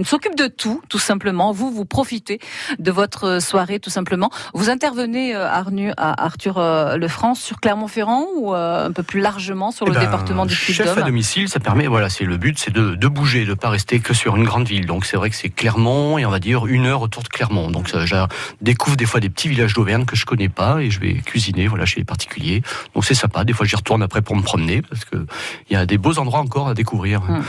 s'occupe 0.03 0.35
de 0.35 0.47
tout, 0.47 0.81
tout 0.89 0.99
simplement. 0.99 1.51
Vous, 1.51 1.71
vous 1.71 1.85
profitez 1.85 2.39
de 2.79 2.91
votre 2.91 3.41
soirée, 3.41 3.79
tout 3.79 3.89
simplement. 3.89 4.29
Vous 4.53 4.69
intervenez, 4.69 5.35
euh, 5.35 5.47
Arnu, 5.47 5.91
à 5.97 6.23
Arthur 6.23 6.57
euh, 6.57 6.97
Lefranc, 6.97 7.35
sur 7.35 7.59
Clermont-Ferrand 7.59 8.25
ou 8.37 8.53
euh, 8.53 8.87
un 8.87 8.91
peu 8.91 9.03
plus 9.03 9.19
largement 9.19 9.71
sur 9.71 9.85
Eh 9.87 9.89
le 9.89 9.95
ben, 9.95 10.01
département 10.01 10.45
du 10.45 10.55
Chef 10.55 10.79
à 10.79 10.83
Puy-de-Dôme 10.83 11.05
domicile, 11.05 11.49
ça 11.49 11.59
permet, 11.59 11.87
voilà, 11.87 12.09
c'est 12.09 12.23
le 12.23 12.37
but, 12.37 12.57
c'est 12.57 12.71
de, 12.71 12.95
de 12.95 13.07
bouger, 13.07 13.45
de 13.45 13.53
pas 13.53 13.69
rester 13.69 13.99
que 13.99 14.13
sur 14.13 14.35
une 14.35 14.43
grande 14.43 14.67
ville. 14.67 14.85
Donc 14.85 15.05
c'est 15.05 15.17
vrai 15.17 15.29
que 15.29 15.35
c'est 15.35 15.49
Clermont 15.49 16.17
et 16.17 16.25
on 16.25 16.31
va 16.31 16.39
dire 16.39 16.65
une 16.67 16.85
heure 16.85 17.01
autour 17.01 17.23
de 17.23 17.27
Clermont. 17.27 17.69
Donc 17.69 17.89
ça, 17.89 18.05
je 18.05 18.15
découvre 18.61 18.95
des 18.95 19.05
fois 19.05 19.19
des 19.19 19.29
petits 19.29 19.49
villages 19.49 19.73
d'Auvergne 19.73 20.05
que 20.05 20.15
je 20.15 20.25
connais 20.25 20.49
pas 20.49 20.81
et 20.81 20.89
je 20.89 20.99
vais 20.99 21.15
cuisiner, 21.15 21.67
voilà, 21.67 21.85
chez 21.85 21.99
les 21.99 22.05
particuliers. 22.05 22.61
Donc 22.93 23.05
c'est 23.05 23.13
sympa. 23.13 23.43
Des 23.43 23.53
fois 23.53 23.65
j'y 23.65 23.75
retourne 23.75 24.01
après 24.01 24.21
pour 24.21 24.35
me 24.35 24.41
promener 24.41 24.81
parce 24.81 25.05
que 25.05 25.25
il 25.69 25.73
y 25.73 25.75
a 25.75 25.85
des 25.85 25.97
beaux 25.97 26.17
endroits 26.17 26.39
encore 26.39 26.69
à 26.69 26.73
découvrir. 26.73 27.21
Hum. 27.27 27.43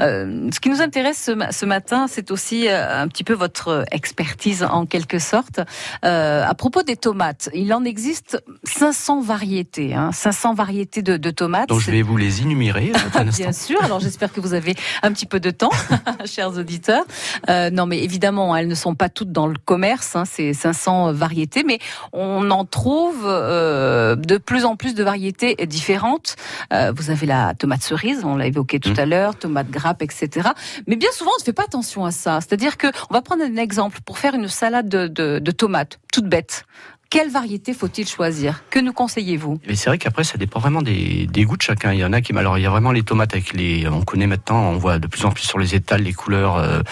Euh, 0.00 0.48
ce 0.52 0.60
qui 0.60 0.68
nous 0.68 0.82
intéresse 0.82 1.30
ce, 1.60 1.66
ma- 1.66 1.70
ce 1.70 1.80
matin, 1.80 2.06
c'est 2.08 2.30
aussi 2.30 2.68
euh, 2.68 3.02
un 3.02 3.08
petit 3.08 3.24
peu 3.24 3.32
votre 3.32 3.84
expertise 3.90 4.62
en 4.64 4.84
quelque 4.86 5.18
sorte. 5.18 5.60
Euh, 6.04 6.44
à 6.46 6.54
propos 6.54 6.82
des 6.82 6.96
tomates, 6.96 7.48
il 7.54 7.72
en 7.72 7.84
existe 7.84 8.42
500 8.64 9.20
variétés, 9.22 9.94
hein, 9.94 10.10
500 10.12 10.52
variétés 10.54 11.00
de, 11.02 11.16
de 11.16 11.30
tomates. 11.30 11.68
Donc 11.70 11.80
je 11.80 11.90
vais 11.90 12.02
vous 12.02 12.16
les 12.18 12.42
énumérer 12.42 12.92
instant. 13.14 13.24
Bien 13.24 13.52
sûr. 13.52 13.82
Alors 13.82 13.98
j'espère 14.00 14.30
que 14.32 14.40
vous 14.40 14.52
avez 14.52 14.74
un 15.02 15.12
petit 15.12 15.24
peu 15.26 15.40
de 15.40 15.50
temps, 15.50 15.70
chers 16.26 16.56
auditeurs. 16.58 17.04
Euh, 17.48 17.70
non, 17.70 17.86
mais 17.86 18.02
évidemment, 18.04 18.54
elles 18.56 18.68
ne 18.68 18.74
sont 18.74 18.94
pas 18.94 19.08
toutes 19.08 19.32
dans 19.32 19.46
le 19.46 19.56
commerce. 19.64 20.16
Hein, 20.16 20.24
ces 20.26 20.52
500 20.52 21.12
variétés, 21.12 21.62
mais 21.64 21.78
on 22.12 22.50
en 22.50 22.64
trouve 22.66 23.22
euh, 23.24 24.16
de 24.16 24.36
plus 24.38 24.64
en 24.66 24.76
plus 24.76 24.94
de 24.94 25.02
variétés 25.04 25.54
différentes. 25.66 26.36
Euh, 26.74 26.92
vous 26.94 27.10
avez 27.10 27.26
la 27.26 27.54
tomate 27.54 27.82
cerise, 27.82 28.20
on 28.24 28.36
l'a 28.36 28.46
évoqué 28.46 28.78
tout 28.80 28.90
Mm. 28.90 28.98
à 29.00 29.06
l'heure, 29.06 29.36
tomate 29.36 29.70
grappe, 29.70 30.02
etc. 30.02 30.48
Mais 30.86 30.96
bien 30.96 31.08
souvent, 31.12 31.30
on 31.38 31.40
ne 31.40 31.44
fait 31.44 31.49
pas 31.52 31.64
attention 31.64 32.04
à 32.04 32.10
ça. 32.10 32.40
C'est-à-dire 32.40 32.76
que 32.76 32.88
on 33.10 33.14
va 33.14 33.22
prendre 33.22 33.42
un 33.42 33.56
exemple 33.56 34.00
pour 34.04 34.18
faire 34.18 34.34
une 34.34 34.48
salade 34.48 34.88
de, 34.88 35.08
de, 35.38 35.50
tomates, 35.50 35.98
toute 36.12 36.26
bête. 36.26 36.64
Quelle 37.10 37.28
variété 37.28 37.74
faut-il 37.74 38.06
choisir? 38.06 38.62
Que 38.70 38.78
nous 38.78 38.92
conseillez-vous? 38.92 39.58
Mais 39.66 39.74
c'est 39.74 39.90
vrai 39.90 39.98
qu'après, 39.98 40.22
ça 40.22 40.38
dépend 40.38 40.60
vraiment 40.60 40.80
des, 40.80 41.26
des 41.26 41.44
goûts 41.44 41.56
de 41.56 41.62
chacun. 41.62 41.92
Il 41.92 41.98
y 41.98 42.04
en 42.04 42.12
a 42.12 42.20
qui, 42.20 42.32
alors 42.36 42.56
il 42.56 42.62
y 42.62 42.66
a 42.66 42.70
vraiment 42.70 42.92
les 42.92 43.02
tomates 43.02 43.32
avec 43.34 43.52
les, 43.52 43.88
on 43.88 44.02
connaît 44.02 44.28
maintenant, 44.28 44.70
on 44.70 44.76
voit 44.76 45.00
de 45.00 45.08
plus 45.08 45.24
en 45.24 45.32
plus 45.32 45.42
sur 45.42 45.58
les 45.58 45.74
étals 45.74 46.02
les 46.02 46.12
couleurs, 46.12 46.56
euh, 46.56 46.82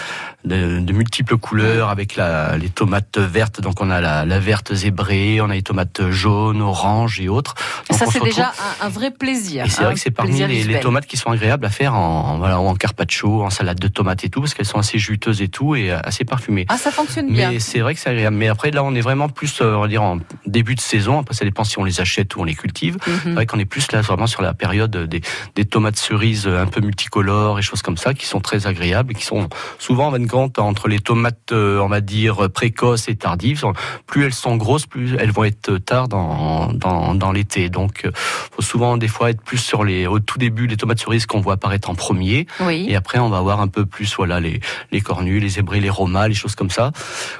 de, 0.45 0.79
de 0.79 0.93
multiples 0.93 1.37
couleurs 1.37 1.89
avec 1.89 2.15
la, 2.15 2.57
les 2.57 2.69
tomates 2.69 3.17
vertes. 3.17 3.61
Donc 3.61 3.81
on 3.81 3.89
a 3.89 3.99
la, 4.01 4.25
la 4.25 4.39
verte 4.39 4.73
zébrée, 4.73 5.41
on 5.41 5.49
a 5.49 5.53
les 5.53 5.61
tomates 5.61 6.09
jaunes, 6.09 6.61
oranges 6.61 7.19
et 7.19 7.27
autres. 7.29 7.55
Donc, 7.89 7.97
Ça, 7.99 8.05
c'est 8.05 8.21
déjà 8.23 8.53
un, 8.81 8.85
un 8.85 8.89
vrai 8.89 9.11
plaisir. 9.11 9.65
Et 9.65 9.69
c'est 9.69 9.83
vrai 9.83 9.93
que 9.93 9.99
c'est 9.99 10.11
parmi 10.11 10.39
les, 10.47 10.79
tomates 10.79 11.05
qui 11.07 11.17
sont 11.17 11.29
agréables 11.31 11.65
à 11.65 11.69
faire 11.69 11.93
en, 11.93 11.99
en- 12.33 12.37
voilà, 12.37 12.59
en 12.59 12.73
carpaccio, 12.75 13.43
en 13.43 13.49
salade 13.49 13.79
de 13.79 13.87
tomates 13.89 14.23
et 14.23 14.29
tout, 14.29 14.39
parce 14.39 14.53
qu'elles 14.53 14.65
sont 14.65 14.79
assez 14.79 14.97
juteuses 14.97 15.41
et 15.41 15.49
tout, 15.49 15.75
et 15.75 15.91
euh, 15.91 15.99
assez 16.03 16.23
parfumées. 16.23 16.65
Ah, 16.69 16.77
ça 16.77 16.89
fonctionne 16.91 17.31
bien. 17.31 17.51
Mais 17.51 17.59
c'est 17.59 17.79
vrai 17.79 17.93
que 17.93 17.99
c'est 17.99 18.09
agréable. 18.09 18.37
Mais 18.37 18.47
après, 18.47 18.71
là, 18.71 18.83
on 18.83 18.95
est 18.95 19.01
vraiment 19.01 19.27
plus, 19.27 19.59
euh, 19.61 19.75
on 19.75 19.81
va 19.81 19.87
dire, 19.89 20.01
en 20.03 20.19
début 20.45 20.75
de 20.75 20.79
saison. 20.81 21.19
Après, 21.19 21.35
ça 21.35 21.43
dépend 21.43 21.63
si 21.65 21.77
on 21.79 21.83
les 21.83 21.99
achète 21.99 22.35
ou 22.35 22.41
on 22.41 22.43
les 22.45 22.55
cultive. 22.55 22.97
C'est 23.03 23.25
Mhm. 23.25 23.33
vrai 23.35 23.45
qu'on 23.45 23.59
est 23.59 23.65
plus 23.65 23.91
là, 23.91 23.99
vraiment 24.01 24.27
sur 24.27 24.41
la 24.41 24.53
période 24.53 24.95
des, 24.95 25.21
des 25.55 25.65
tomates 25.65 25.97
cerises 25.97 26.47
un 26.47 26.65
peu 26.67 26.79
multicolores 26.79 27.59
et 27.59 27.61
choses 27.61 27.81
comme 27.81 27.97
ça, 27.97 28.13
qui 28.13 28.25
sont 28.25 28.39
très 28.39 28.67
agréables, 28.67 29.11
et 29.11 29.15
qui 29.15 29.25
sont 29.25 29.49
souvent, 29.79 30.07
en 30.07 30.11
entre 30.35 30.87
les 30.87 30.99
tomates, 30.99 31.51
euh, 31.51 31.79
on 31.79 31.87
va 31.87 32.01
dire, 32.01 32.49
précoces 32.51 33.07
et 33.09 33.15
tardives. 33.15 33.63
Plus 34.07 34.25
elles 34.25 34.33
sont 34.33 34.55
grosses, 34.57 34.85
plus 34.85 35.15
elles 35.19 35.31
vont 35.31 35.43
être 35.43 35.77
tard 35.77 36.07
dans, 36.07 36.71
dans, 36.73 37.15
dans 37.15 37.31
l'été. 37.31 37.69
Donc, 37.69 38.05
euh, 38.05 38.11
faut 38.15 38.61
souvent, 38.61 38.97
des 38.97 39.07
fois, 39.07 39.29
être 39.31 39.41
plus 39.41 39.57
sur 39.57 39.83
les, 39.83 40.07
au 40.07 40.19
tout 40.19 40.37
début, 40.37 40.67
les 40.67 40.77
tomates 40.77 40.99
cerises 40.99 41.25
qu'on 41.25 41.41
voit 41.41 41.53
apparaître 41.53 41.89
en 41.89 41.95
premier. 41.95 42.47
Oui. 42.61 42.85
Et 42.87 42.95
après, 42.95 43.19
on 43.19 43.29
va 43.29 43.41
voir 43.41 43.61
un 43.61 43.67
peu 43.67 43.85
plus, 43.85 44.15
voilà, 44.15 44.39
les, 44.39 44.59
les 44.91 45.01
cornus, 45.01 45.41
les 45.41 45.49
zébrés, 45.49 45.79
les 45.79 45.89
romas, 45.89 46.27
les 46.27 46.33
choses 46.33 46.55
comme 46.55 46.69
ça, 46.69 46.91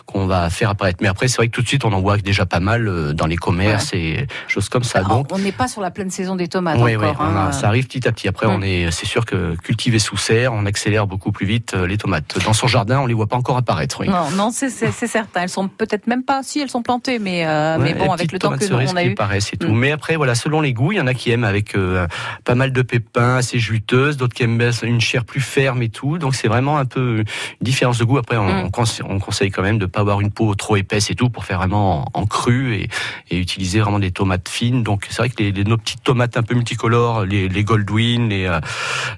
qu'on 0.06 0.26
va 0.28 0.50
faire 0.50 0.70
apparaître. 0.70 1.00
Mais 1.02 1.08
après, 1.08 1.28
c'est 1.28 1.38
vrai 1.38 1.48
que 1.48 1.54
tout 1.56 1.62
de 1.62 1.68
suite, 1.68 1.86
on 1.86 1.94
en 1.94 2.02
voit 2.02 2.18
déjà 2.18 2.46
pas 2.46 2.60
mal 2.60 2.88
euh, 2.88 3.14
dans 3.14 3.26
les 3.28 3.38
commerces 3.38 3.94
et 3.94 4.28
choses 4.48 4.70
comme 4.70 4.84
ça. 4.84 5.00
Alors, 5.00 5.10
Donc, 5.20 5.28
on 5.32 5.40
n'est 5.40 5.52
pas 5.52 5.68
sur 5.68 5.82
la 5.82 5.92
pleine 5.92 6.10
saison 6.10 6.36
des 6.36 6.48
tomates 6.48 6.78
oui, 6.80 6.96
oui, 6.96 7.06
encore. 7.06 7.18
on 7.20 7.36
a- 7.36 7.40
hein. 7.48 7.52
ça 7.52 7.68
arrive 7.68 7.88
petit 7.88 8.08
à 8.08 8.12
petit. 8.12 8.28
Après, 8.28 8.48
Mm. 8.48 8.52
on 8.52 8.62
est, 8.62 8.92
c'est 8.92 9.06
sûr 9.06 9.26
que 9.26 9.56
cultiver 9.56 10.00
sous 10.00 10.18
serre, 10.18 10.54
on 10.54 10.66
accélère 10.66 11.08
beaucoup 11.08 11.32
plus 11.32 11.46
vite 11.46 11.74
les 11.74 11.98
tomates. 11.98 12.38
Dans 12.46 12.54
son 12.54 12.68
jardin, 12.68 12.79
on 12.88 13.06
les 13.06 13.14
voit 13.14 13.28
pas 13.28 13.36
encore 13.38 13.58
apparaître. 13.58 14.00
Oui. 14.02 14.08
Non, 14.10 14.30
non, 14.36 14.50
c'est 14.52 14.70
certain. 14.70 15.42
Elles 15.44 15.50
sont 15.50 15.68
peut-être 15.68 16.08
même 16.08 16.24
pas 16.24 16.42
si 16.44 16.60
elles 16.60 16.70
sont 16.70 16.82
plantées, 16.82 17.20
mais 17.20 17.46
euh, 17.46 17.78
Ouais, 17.78 17.84
mais 17.84 17.94
bon, 17.94 18.12
avec 18.12 18.32
le 18.32 18.40
temps 18.40 18.52
que 18.58 18.64
cerises 18.64 18.92
on 18.94 18.98
a 18.98 19.04
eu. 19.04 19.16
paraissent 19.16 19.54
et 19.54 19.58
tout. 19.58 19.68
Mm. 19.70 19.78
Mais 19.78 19.92
après, 19.92 20.16
voilà, 20.16 20.36
selon 20.36 20.62
les 20.62 20.74
goûts, 20.74 20.92
il 20.92 20.98
y 20.98 21.02
en 21.02 21.08
a 21.08 21.14
qui 21.14 21.32
aiment 21.32 21.44
avec 21.44 21.76
euh, 21.76 22.08
pas 22.46 22.56
mal 22.56 22.72
de 22.74 22.82
pépins, 22.82 23.36
assez 23.38 23.60
juteuses, 23.60 24.18
d'autres 24.18 24.34
qui 24.34 24.44
aiment 24.44 24.62
une 24.84 25.02
chair 25.02 25.26
plus 25.26 25.42
ferme 25.42 25.82
et 25.82 25.90
tout. 25.90 26.18
Donc 26.18 26.36
c'est 26.36 26.48
vraiment 26.48 26.78
un 26.78 26.86
peu 26.86 27.20
une 27.20 27.26
différence 27.62 27.98
de 27.98 28.04
goût. 28.06 28.18
Après, 28.18 28.38
on, 28.38 28.46
Mm. 28.50 28.64
on 28.66 28.70
conse- 28.70 29.02
on 29.08 29.20
conseille 29.20 29.52
quand 29.52 29.62
même 29.62 29.78
de 29.78 29.86
pas 29.86 30.00
avoir 30.02 30.22
une 30.22 30.32
peau 30.32 30.54
trop 30.56 30.76
épaisse 30.76 31.10
et 31.12 31.16
tout 31.16 31.30
pour 31.30 31.46
faire 31.46 31.58
vraiment 31.60 32.06
en, 32.16 32.22
en 32.22 32.26
cru 32.26 32.76
et, 32.76 32.90
et 33.30 33.38
utiliser 33.38 33.80
vraiment 33.80 34.00
des 34.00 34.12
tomates 34.12 34.50
fines. 34.50 34.84
Donc 34.84 35.06
c'est 35.10 35.18
vrai 35.18 35.30
que 35.30 35.42
les, 35.42 35.52
les- 35.52 35.64
nos 35.64 35.78
petites 35.78 36.04
tomates 36.04 36.38
un 36.38 36.44
peu 36.44 36.56
multicolores, 36.56 37.26
les, 37.26 37.48
les 37.50 37.64
Goldwyn, 37.64 38.28
les, 38.30 38.46
euh, 38.46 38.60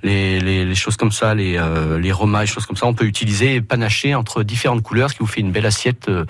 les, 0.04 0.76
choses 0.76 0.98
comme 0.98 1.12
ça, 1.12 1.34
les, 1.36 1.60
les 2.00 2.12
romas, 2.12 2.42
les 2.42 2.48
choses 2.48 2.66
comme 2.66 2.76
ça, 2.78 2.86
on 2.88 2.94
peut 2.94 3.06
utiliser 3.06 3.51
et 3.56 3.62
panacher 3.62 4.16
entre 4.16 4.44
différentes 4.44 4.82
couleurs, 4.84 5.10
ce 5.10 5.16
qui 5.16 5.20
vous 5.22 5.28
fait 5.28 5.42
une 5.42 5.52
belle 5.52 5.66
assiette 5.66 6.08
euh, 6.10 6.26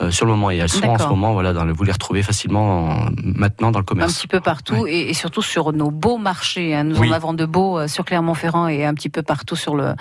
euh, 0.00 0.10
sur 0.10 0.26
le 0.26 0.32
moment. 0.32 0.50
Et 0.50 0.56
elles 0.56 0.68
sont 0.68 0.84
en 0.86 0.98
ce 0.98 1.06
moment, 1.08 1.32
voilà, 1.32 1.52
dans 1.52 1.64
le, 1.64 1.72
vous 1.72 1.84
les 1.84 1.92
retrouvez 1.92 2.22
facilement 2.22 2.88
en- 2.88 3.08
maintenant 3.22 3.70
dans 3.70 3.78
le 3.78 3.82
Un 3.84 3.86
commerce. 3.86 4.14
petit 4.18 4.26
peu 4.28 4.40
partout 4.40 4.86
et, 4.86 5.10
et 5.10 5.14
surtout 5.14 5.42
sur 5.42 5.72
nos 5.72 5.90
beaux 5.90 6.18
marchés. 6.18 6.74
hein. 6.74 6.84
Nous 6.84 6.98
Oui. 6.98 7.08
en 7.10 7.12
avons 7.12 7.32
de 7.34 7.44
beaux 7.46 7.78
euh, 7.78 7.88
sur 7.88 8.04
Clermont-Ferrand 8.04 8.68
et 8.68 8.84
un 8.84 8.94
petit 8.94 9.08
peu 9.10 9.22
partout 9.22 9.56
sur 9.56 9.74
le, 9.76 9.94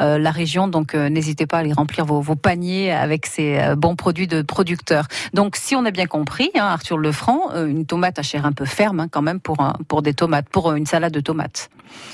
euh, 0.00 0.18
la 0.18 0.30
région. 0.30 0.68
Donc 0.68 0.94
euh, 0.94 1.08
n'hésitez 1.08 1.46
pas 1.46 1.58
à 1.58 1.60
aller 1.60 1.72
remplir 1.72 2.04
vos, 2.04 2.20
vos 2.20 2.36
paniers 2.36 2.92
avec 2.92 3.26
ces 3.26 3.58
euh, 3.58 3.74
bons 3.76 3.96
produits 3.96 4.26
de 4.26 4.42
producteurs. 4.42 5.06
Donc 5.34 5.56
si 5.56 5.74
on 5.74 5.84
a 5.84 5.90
bien 5.90 6.06
compris, 6.06 6.50
hein, 6.54 6.64
Arthur 6.66 6.98
Lefranc, 6.98 7.50
euh, 7.54 7.66
une 7.66 7.86
tomate 7.86 8.18
à 8.18 8.22
chair 8.22 8.46
un 8.46 8.52
peu 8.52 8.64
ferme 8.64 9.00
hein, 9.00 9.08
quand 9.10 9.22
même 9.22 9.40
pour, 9.40 9.60
un- 9.60 9.74
pour 9.88 10.02
des 10.02 10.14
tomates, 10.14 10.48
pour 10.48 10.70
euh, 10.70 10.74
une 10.76 10.86
salade 10.86 11.12
de 11.12 11.20
tomates. 11.20 11.70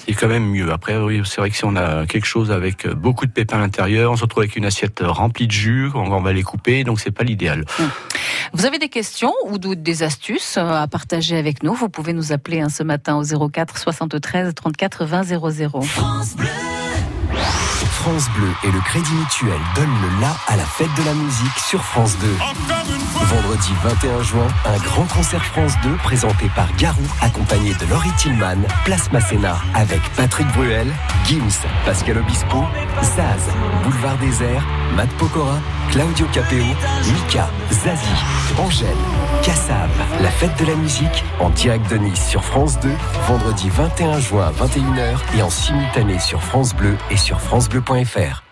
C'est 0.06 0.14
quand 0.14 0.26
même 0.28 0.46
mieux. 0.50 0.72
Après, 0.72 0.96
oui, 0.98 1.22
c'est 1.24 1.40
vrai 1.40 1.50
que 1.50 1.56
si 1.56 1.64
on 1.64 1.76
a 1.76 2.04
quelque 2.06 2.26
chose 2.26 2.50
avec 2.50 2.84
euh, 2.84 2.94
beaucoup 2.94 3.26
de 3.26 3.30
pépins 3.30 3.58
à 3.58 3.60
l'intérieur, 3.60 3.88
on 4.06 4.16
se 4.16 4.22
retrouve 4.22 4.42
avec 4.42 4.56
une 4.56 4.64
assiette 4.64 5.00
remplie 5.04 5.46
de 5.46 5.52
jus, 5.52 5.90
on 5.94 6.10
on 6.12 6.20
va 6.22 6.32
les 6.32 6.42
couper, 6.42 6.84
donc 6.84 7.00
c'est 7.00 7.10
pas 7.10 7.22
l'idéal. 7.24 7.64
Vous 8.52 8.66
avez 8.66 8.78
des 8.78 8.88
questions 8.88 9.32
ou 9.46 9.58
de- 9.58 9.74
des 9.74 10.02
astuces 10.02 10.56
euh, 10.56 10.66
à 10.82 10.86
partager 10.88 11.36
avec 11.36 11.62
nous? 11.62 11.74
Vous 11.74 11.88
pouvez 11.88 12.12
nous 12.12 12.32
appeler 12.32 12.60
hein, 12.60 12.68
ce 12.70 12.82
matin 12.82 13.16
au 13.16 13.48
04 13.50 13.78
73 13.78 14.54
34 14.54 15.04
20 15.04 15.22
00. 15.24 15.80
France 15.82 16.34
Bleu 16.36 16.46
et 18.64 18.70
le 18.70 18.80
Crédit 18.80 19.12
Mutuel 19.12 19.58
donnent 19.74 20.00
le 20.02 20.20
la 20.20 20.30
à 20.46 20.56
la 20.56 20.64
fête 20.64 20.92
de 20.96 21.04
la 21.04 21.14
musique 21.14 21.58
sur 21.58 21.82
France 21.82 22.16
2. 22.18 22.26
Vendredi 23.24 23.72
21 23.82 24.22
juin, 24.22 24.46
un 24.64 24.78
grand 24.78 25.04
concert 25.06 25.44
France 25.44 25.72
2 25.82 25.90
présenté 26.04 26.48
par 26.54 26.68
Garou, 26.76 27.02
accompagné 27.20 27.74
de 27.74 27.86
Laurie 27.86 28.12
Tillman, 28.16 28.62
Place 28.84 29.10
Masséna, 29.10 29.58
avec 29.74 30.00
Patrick 30.16 30.46
Bruel, 30.54 30.86
Gims, 31.26 31.66
Pascal 31.84 32.18
Obispo, 32.18 32.64
Zaz, 33.02 33.42
Boulevard 33.82 34.16
Désert, 34.18 34.64
Matt 34.96 35.10
Pokora, 35.18 35.58
Claudio 35.90 36.26
Capeo, 36.32 36.64
Mika, 37.12 37.48
Zazie, 37.70 38.08
Angèle, 38.58 38.88
Kassav. 39.42 39.88
La 40.20 40.30
fête 40.30 40.58
de 40.60 40.66
la 40.66 40.74
musique 40.74 41.24
en 41.40 41.50
direct 41.50 41.90
de 41.90 41.96
Nice 41.96 42.28
sur 42.28 42.44
France 42.44 42.78
2, 42.80 42.90
vendredi 43.26 43.70
21 43.70 44.20
juin 44.20 44.48
à 44.48 44.52
21h 44.52 45.18
et 45.36 45.42
en 45.42 45.50
simultané 45.50 46.18
sur 46.18 46.42
France 46.42 46.74
Bleu 46.74 46.96
et 47.10 47.16
sur 47.16 47.40
francebleu.fr. 47.40 48.42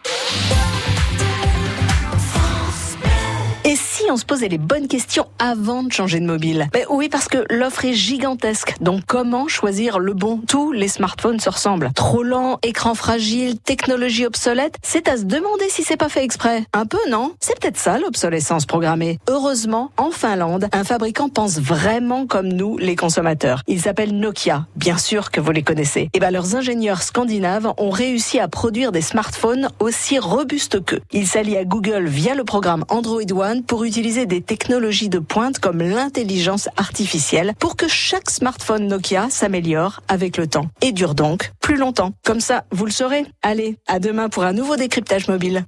on 4.11 4.17
se 4.17 4.25
posait 4.25 4.49
les 4.49 4.59
bonnes 4.59 4.89
questions 4.89 5.27
avant 5.39 5.83
de 5.83 5.93
changer 5.93 6.21
de 6.21 6.27
mobile 6.27 6.69
Ben 6.73 6.85
Oui, 6.91 7.09
parce 7.09 7.29
que 7.29 7.45
l'offre 7.51 7.85
est 7.85 7.95
gigantesque. 7.95 8.75
Donc 8.81 9.03
comment 9.07 9.49
choisir 9.49 9.99
le 9.99 10.13
bon 10.13 10.41
Tous 10.47 10.73
les 10.73 10.89
smartphones 10.89 11.41
se 11.41 11.51
ressemblent. 11.51 11.91
Trop 11.95 12.23
lent, 12.23 12.59
écran 12.63 12.95
fragile, 12.95 13.59
technologie 13.59 14.27
obsolète, 14.27 14.77
c'est 14.83 15.09
à 15.09 15.17
se 15.17 15.25
demander 15.25 15.69
si 15.69 15.83
c'est 15.83 15.97
pas 15.97 16.09
fait 16.09 16.23
exprès. 16.23 16.65
Un 16.73 16.87
peu, 16.87 16.99
non? 17.09 17.33
C'est 17.41 17.59
peut-être 17.59 17.79
ça 17.79 17.99
l'obsolescence 17.99 18.67
programmée. 18.67 19.19
Heureusement, 19.29 19.91
en 19.97 20.11
Finlande, 20.11 20.69
un 20.73 20.85
fabricant 20.85 21.29
pense 21.29 21.59
vraiment 21.59 22.27
comme 22.27 22.49
nous, 22.49 22.79
les 22.79 22.97
consommateurs. 22.97 23.63
Il 23.67 23.81
s'appelle 23.81 24.17
Nokia. 24.17 24.67
Bien 24.77 24.99
sûr 24.99 25.31
que 25.31 25.41
vous 25.41 25.53
les 25.53 25.63
connaissez. 25.63 26.11
Et 26.13 26.21
ben 26.21 26.31
leurs 26.31 26.55
ingénieurs 26.55 27.03
scandinaves 27.03 27.73
ont 27.77 27.91
réussi 27.91 28.39
à 28.39 28.47
produire 28.49 28.93
des 28.93 29.03
smartphones 29.03 29.69
aussi 29.81 30.19
robustes 30.19 30.85
qu'eux. 30.85 31.01
Ils 31.13 31.27
s'allient 31.27 31.57
à 31.57 31.65
Google 31.65 32.07
via 32.07 32.35
le 32.35 32.45
programme 32.45 32.85
Android 32.89 33.23
One 33.33 33.65
pour 33.65 33.83
utiliser 33.83 33.96
d'utiliser 33.97 34.27
des 34.27 34.43
technologies 34.43 35.09
de 35.09 35.19
pointe 35.19 35.59
comme 35.59 35.79
l'intelligence 35.79 36.69
artificielle 36.77 37.55
pour 37.59 37.77
que 37.77 37.89
chaque 37.89 38.29
smartphone 38.29 38.89
Nokia 38.89 39.29
s'améliore 39.31 40.03
avec 40.07 40.37
le 40.37 40.47
temps 40.47 40.69
et 40.83 40.93
dure 40.93 41.15
donc 41.15 41.53
plus 41.63 41.79
longtemps. 41.79 42.13
Comme 42.23 42.41
ça, 42.41 42.65
vous 42.71 42.85
le 42.85 42.91
saurez. 42.91 43.25
Allez, 43.41 43.79
à 43.87 43.99
demain 43.99 44.29
pour 44.29 44.43
un 44.43 44.53
nouveau 44.53 44.77
décryptage 44.77 45.29
mobile. 45.29 45.65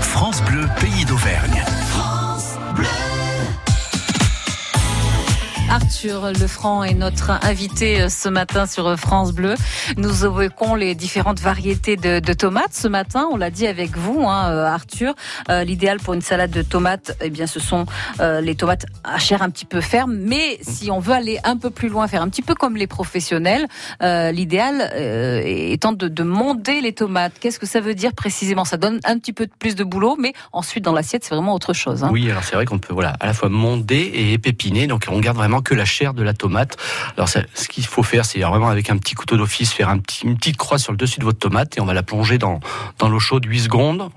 France 0.00 0.42
Bleu 0.42 0.66
Arthur 5.74 6.30
Lefranc 6.30 6.84
est 6.84 6.94
notre 6.94 7.32
invité 7.44 8.02
euh, 8.02 8.08
ce 8.08 8.28
matin 8.28 8.64
sur 8.64 8.86
euh, 8.86 8.96
France 8.96 9.32
Bleu. 9.32 9.56
Nous 9.96 10.24
évoquons 10.24 10.76
les 10.76 10.94
différentes 10.94 11.40
variétés 11.40 11.96
de, 11.96 12.20
tomates 12.32 12.74
ce 12.74 12.86
matin. 12.86 13.26
On 13.32 13.36
l'a 13.36 13.50
dit 13.50 13.66
avec 13.66 13.96
vous, 13.96 14.22
hein, 14.22 14.52
euh, 14.52 14.66
Arthur. 14.66 15.14
L'idéal 15.48 15.98
pour 15.98 16.14
une 16.14 16.20
salade 16.20 16.52
de 16.52 16.62
tomates, 16.62 17.16
eh 17.20 17.28
bien, 17.28 17.48
ce 17.48 17.58
sont 17.58 17.86
les 18.20 18.54
tomates 18.54 18.86
à 19.02 19.18
chair 19.18 19.42
un 19.42 19.50
petit 19.50 19.64
peu 19.64 19.80
ferme. 19.80 20.14
Mais 20.14 20.58
si 20.62 20.90
on 20.90 21.00
veut 21.00 21.12
aller 21.12 21.38
un 21.44 21.56
peu 21.56 21.70
plus 21.70 21.88
loin, 21.88 22.06
faire 22.06 22.22
un 22.22 22.28
petit 22.28 22.42
peu 22.42 22.54
comme 22.54 22.76
les 22.76 22.86
professionnels, 22.86 23.66
l'idéal 24.00 24.92
étant 25.44 25.92
de, 25.92 26.08
de 26.08 26.22
monder 26.22 26.80
les 26.80 26.92
tomates. 26.92 27.34
Qu'est-ce 27.40 27.58
que 27.58 27.66
ça 27.66 27.80
veut 27.80 27.94
dire 27.94 28.12
précisément? 28.14 28.64
Ça 28.64 28.76
donne 28.76 29.00
un 29.04 29.18
petit 29.18 29.32
peu 29.32 29.46
plus 29.58 29.74
de 29.74 29.84
boulot, 29.84 30.16
mais 30.18 30.32
ensuite 30.52 30.84
dans 30.84 30.92
l'assiette, 30.92 31.24
c'est 31.24 31.34
vraiment 31.34 31.54
autre 31.54 31.72
chose. 31.72 32.04
hein. 32.04 32.10
Oui, 32.12 32.30
alors 32.30 32.44
c'est 32.44 32.54
vrai 32.54 32.64
qu'on 32.64 32.78
peut 32.78 32.94
voilà 32.94 33.14
à 33.20 33.26
la 33.26 33.34
fois 33.34 33.48
monder 33.48 33.96
et 33.96 34.32
épépiner, 34.32 34.86
donc 34.86 35.06
on 35.10 35.20
garde 35.20 35.36
vraiment 35.36 35.62
que 35.64 35.74
la 35.74 35.84
chair 35.84 36.14
de 36.14 36.22
la 36.22 36.34
tomate. 36.34 36.76
Alors 37.16 37.28
ce 37.28 37.68
qu'il 37.68 37.86
faut 37.86 38.02
faire, 38.02 38.24
c'est 38.24 38.40
vraiment 38.40 38.68
avec 38.68 38.90
un 38.90 38.98
petit 38.98 39.14
couteau 39.14 39.36
d'office 39.36 39.72
faire 39.72 39.88
un 39.88 39.98
petit, 39.98 40.24
une 40.24 40.36
petite 40.36 40.56
croix 40.56 40.78
sur 40.78 40.92
le 40.92 40.98
dessus 40.98 41.18
de 41.18 41.24
votre 41.24 41.38
tomate 41.38 41.76
et 41.76 41.80
on 41.80 41.86
va 41.86 41.94
la 41.94 42.02
plonger 42.02 42.38
dans 42.38 42.60
dans 42.98 43.08
l'eau 43.08 43.18
chaude 43.18 43.44
8 43.44 43.60
secondes. 43.60 44.10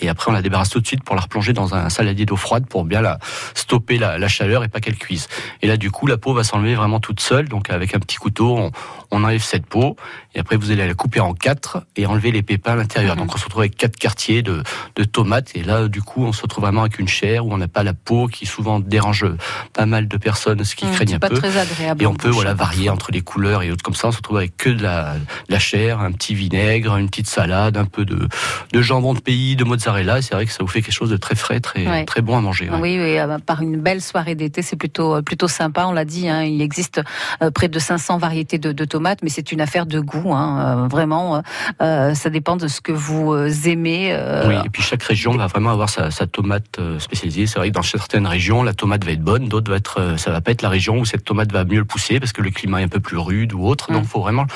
Et 0.00 0.08
après, 0.08 0.30
on 0.30 0.34
la 0.34 0.42
débarrasse 0.42 0.70
tout 0.70 0.80
de 0.80 0.86
suite 0.86 1.04
pour 1.04 1.14
la 1.14 1.22
replonger 1.22 1.52
dans 1.52 1.74
un 1.74 1.88
saladier 1.88 2.26
d'eau 2.26 2.36
froide 2.36 2.66
pour 2.66 2.84
bien 2.84 3.00
la 3.00 3.18
stopper 3.54 3.96
la, 3.98 4.18
la 4.18 4.28
chaleur 4.28 4.64
et 4.64 4.68
pas 4.68 4.80
qu'elle 4.80 4.96
cuise. 4.96 5.28
Et 5.62 5.66
là, 5.66 5.76
du 5.76 5.90
coup, 5.90 6.06
la 6.06 6.16
peau 6.18 6.34
va 6.34 6.42
s'enlever 6.44 6.74
vraiment 6.74 7.00
toute 7.00 7.20
seule. 7.20 7.48
Donc, 7.48 7.70
avec 7.70 7.94
un 7.94 8.00
petit 8.00 8.16
couteau, 8.16 8.56
on, 8.58 8.70
on 9.10 9.24
enlève 9.24 9.42
cette 9.42 9.66
peau. 9.66 9.96
Et 10.34 10.40
après, 10.40 10.56
vous 10.56 10.72
allez 10.72 10.86
la 10.86 10.94
couper 10.94 11.20
en 11.20 11.32
quatre 11.32 11.86
et 11.96 12.06
enlever 12.06 12.32
les 12.32 12.42
pépins 12.42 12.72
à 12.72 12.76
l'intérieur. 12.76 13.14
Donc, 13.16 13.32
on 13.34 13.38
se 13.38 13.44
retrouve 13.44 13.62
avec 13.62 13.76
quatre 13.76 13.96
quartiers 13.96 14.42
de, 14.42 14.62
de 14.96 15.04
tomates. 15.04 15.52
Et 15.54 15.62
là, 15.62 15.86
du 15.88 16.02
coup, 16.02 16.24
on 16.24 16.32
se 16.32 16.42
retrouve 16.42 16.64
vraiment 16.64 16.80
avec 16.82 16.98
une 16.98 17.08
chair 17.08 17.46
où 17.46 17.52
on 17.52 17.58
n'a 17.58 17.68
pas 17.68 17.84
la 17.84 17.94
peau 17.94 18.26
qui 18.26 18.46
souvent 18.46 18.80
dérange 18.80 19.24
pas 19.72 19.86
mal 19.86 20.08
de 20.08 20.16
personnes, 20.16 20.64
ce 20.64 20.74
qui 20.74 20.84
Hum, 20.86 20.92
craignent 20.92 21.14
un 21.14 21.18
pas 21.20 21.28
peu. 21.28 21.36
très 21.36 21.56
agréable. 21.56 22.02
Et 22.02 22.06
on 22.06 22.14
peut 22.14 22.28
voilà 22.28 22.50
hein, 22.50 22.54
varier 22.54 22.90
entre 22.90 23.12
les 23.12 23.22
couleurs 23.22 23.62
et 23.62 23.70
autres 23.70 23.84
comme 23.84 23.94
ça. 23.94 24.08
On 24.08 24.12
se 24.12 24.16
retrouve 24.18 24.38
avec 24.38 24.56
que 24.56 24.70
de 24.70 24.82
la, 24.82 25.14
de 25.14 25.20
la 25.52 25.58
chair, 25.60 26.00
un 26.00 26.10
petit 26.12 26.34
vinaigre, 26.34 26.96
une 26.96 27.08
petite 27.08 27.28
salade, 27.28 27.76
un 27.76 27.84
peu 27.86 28.04
de, 28.04 28.28
de 28.72 28.82
jambon 28.82 29.14
de 29.14 29.20
pays, 29.20 29.54
de 29.56 29.62
mozzarella. 29.64 29.83
Et 29.86 30.22
c'est 30.22 30.34
vrai 30.34 30.46
que 30.46 30.52
ça 30.52 30.58
vous 30.60 30.66
fait 30.68 30.80
quelque 30.82 30.94
chose 30.94 31.10
de 31.10 31.16
très 31.16 31.34
frais, 31.34 31.60
très 31.60 31.86
Ouais. 31.86 32.04
très 32.04 32.20
bon 32.22 32.36
à 32.36 32.40
manger. 32.40 32.70
ouais. 32.70 32.78
Oui, 32.80 32.98
oui, 33.00 33.18
euh, 33.18 33.38
par 33.38 33.60
une 33.62 33.80
belle 33.80 34.00
soirée 34.00 34.34
d'été, 34.34 34.62
c'est 34.62 34.76
plutôt 34.76 35.16
euh, 35.16 35.22
plutôt 35.22 35.48
sympa. 35.48 35.84
On 35.86 35.92
l'a 35.92 36.04
dit, 36.04 36.28
hein, 36.28 36.42
il 36.42 36.62
existe 36.62 37.02
euh, 37.42 37.50
près 37.50 37.68
de 37.68 37.78
500 37.78 38.18
variétés 38.18 38.58
de, 38.58 38.72
de 38.72 38.84
tomates, 38.84 39.20
mais 39.22 39.28
c'est 39.28 39.52
une 39.52 39.60
affaire 39.60 39.86
de 39.86 40.00
goût. 40.00 40.32
Hein, 40.34 40.84
euh, 40.84 40.88
vraiment, 40.88 41.42
ça 41.80 42.30
dépend 42.30 42.56
de 42.56 42.68
ce 42.68 42.80
que 42.80 42.92
vous 42.92 43.34
aimez. 43.68 44.16
Oui, 44.46 44.54
et 44.64 44.70
puis 44.70 44.82
chaque 44.82 45.02
région 45.02 45.36
va 45.36 45.46
vraiment 45.46 45.70
avoir 45.70 45.88
sa, 45.90 46.10
sa 46.10 46.26
tomate 46.26 46.78
spécialisée. 46.98 47.46
C'est 47.46 47.58
vrai 47.58 47.68
que 47.68 47.74
dans 47.74 47.82
certaines 47.82 48.26
régions, 48.26 48.62
la 48.62 48.72
tomate 48.74 49.04
va 49.04 49.12
être 49.12 49.22
bonne, 49.22 49.48
d'autres 49.48 49.70
va 49.70 49.76
être, 49.76 50.14
ça 50.18 50.30
va 50.30 50.40
pas 50.40 50.50
être 50.52 50.62
la 50.62 50.68
région 50.68 50.98
où 50.98 51.04
cette 51.04 51.24
tomate 51.24 51.52
va 51.52 51.64
mieux 51.64 51.78
le 51.78 51.84
pousser 51.84 52.20
parce 52.20 52.32
que 52.32 52.42
le 52.42 52.50
climat 52.50 52.80
est 52.80 52.84
un 52.84 52.88
peu 52.88 53.00
plus 53.00 53.18
rude 53.18 53.52
ou 53.52 53.66
autre. 53.66 53.90
Mm. 53.90 53.94
Donc, 53.94 54.04
faut 54.06 54.20
vraiment 54.20 54.46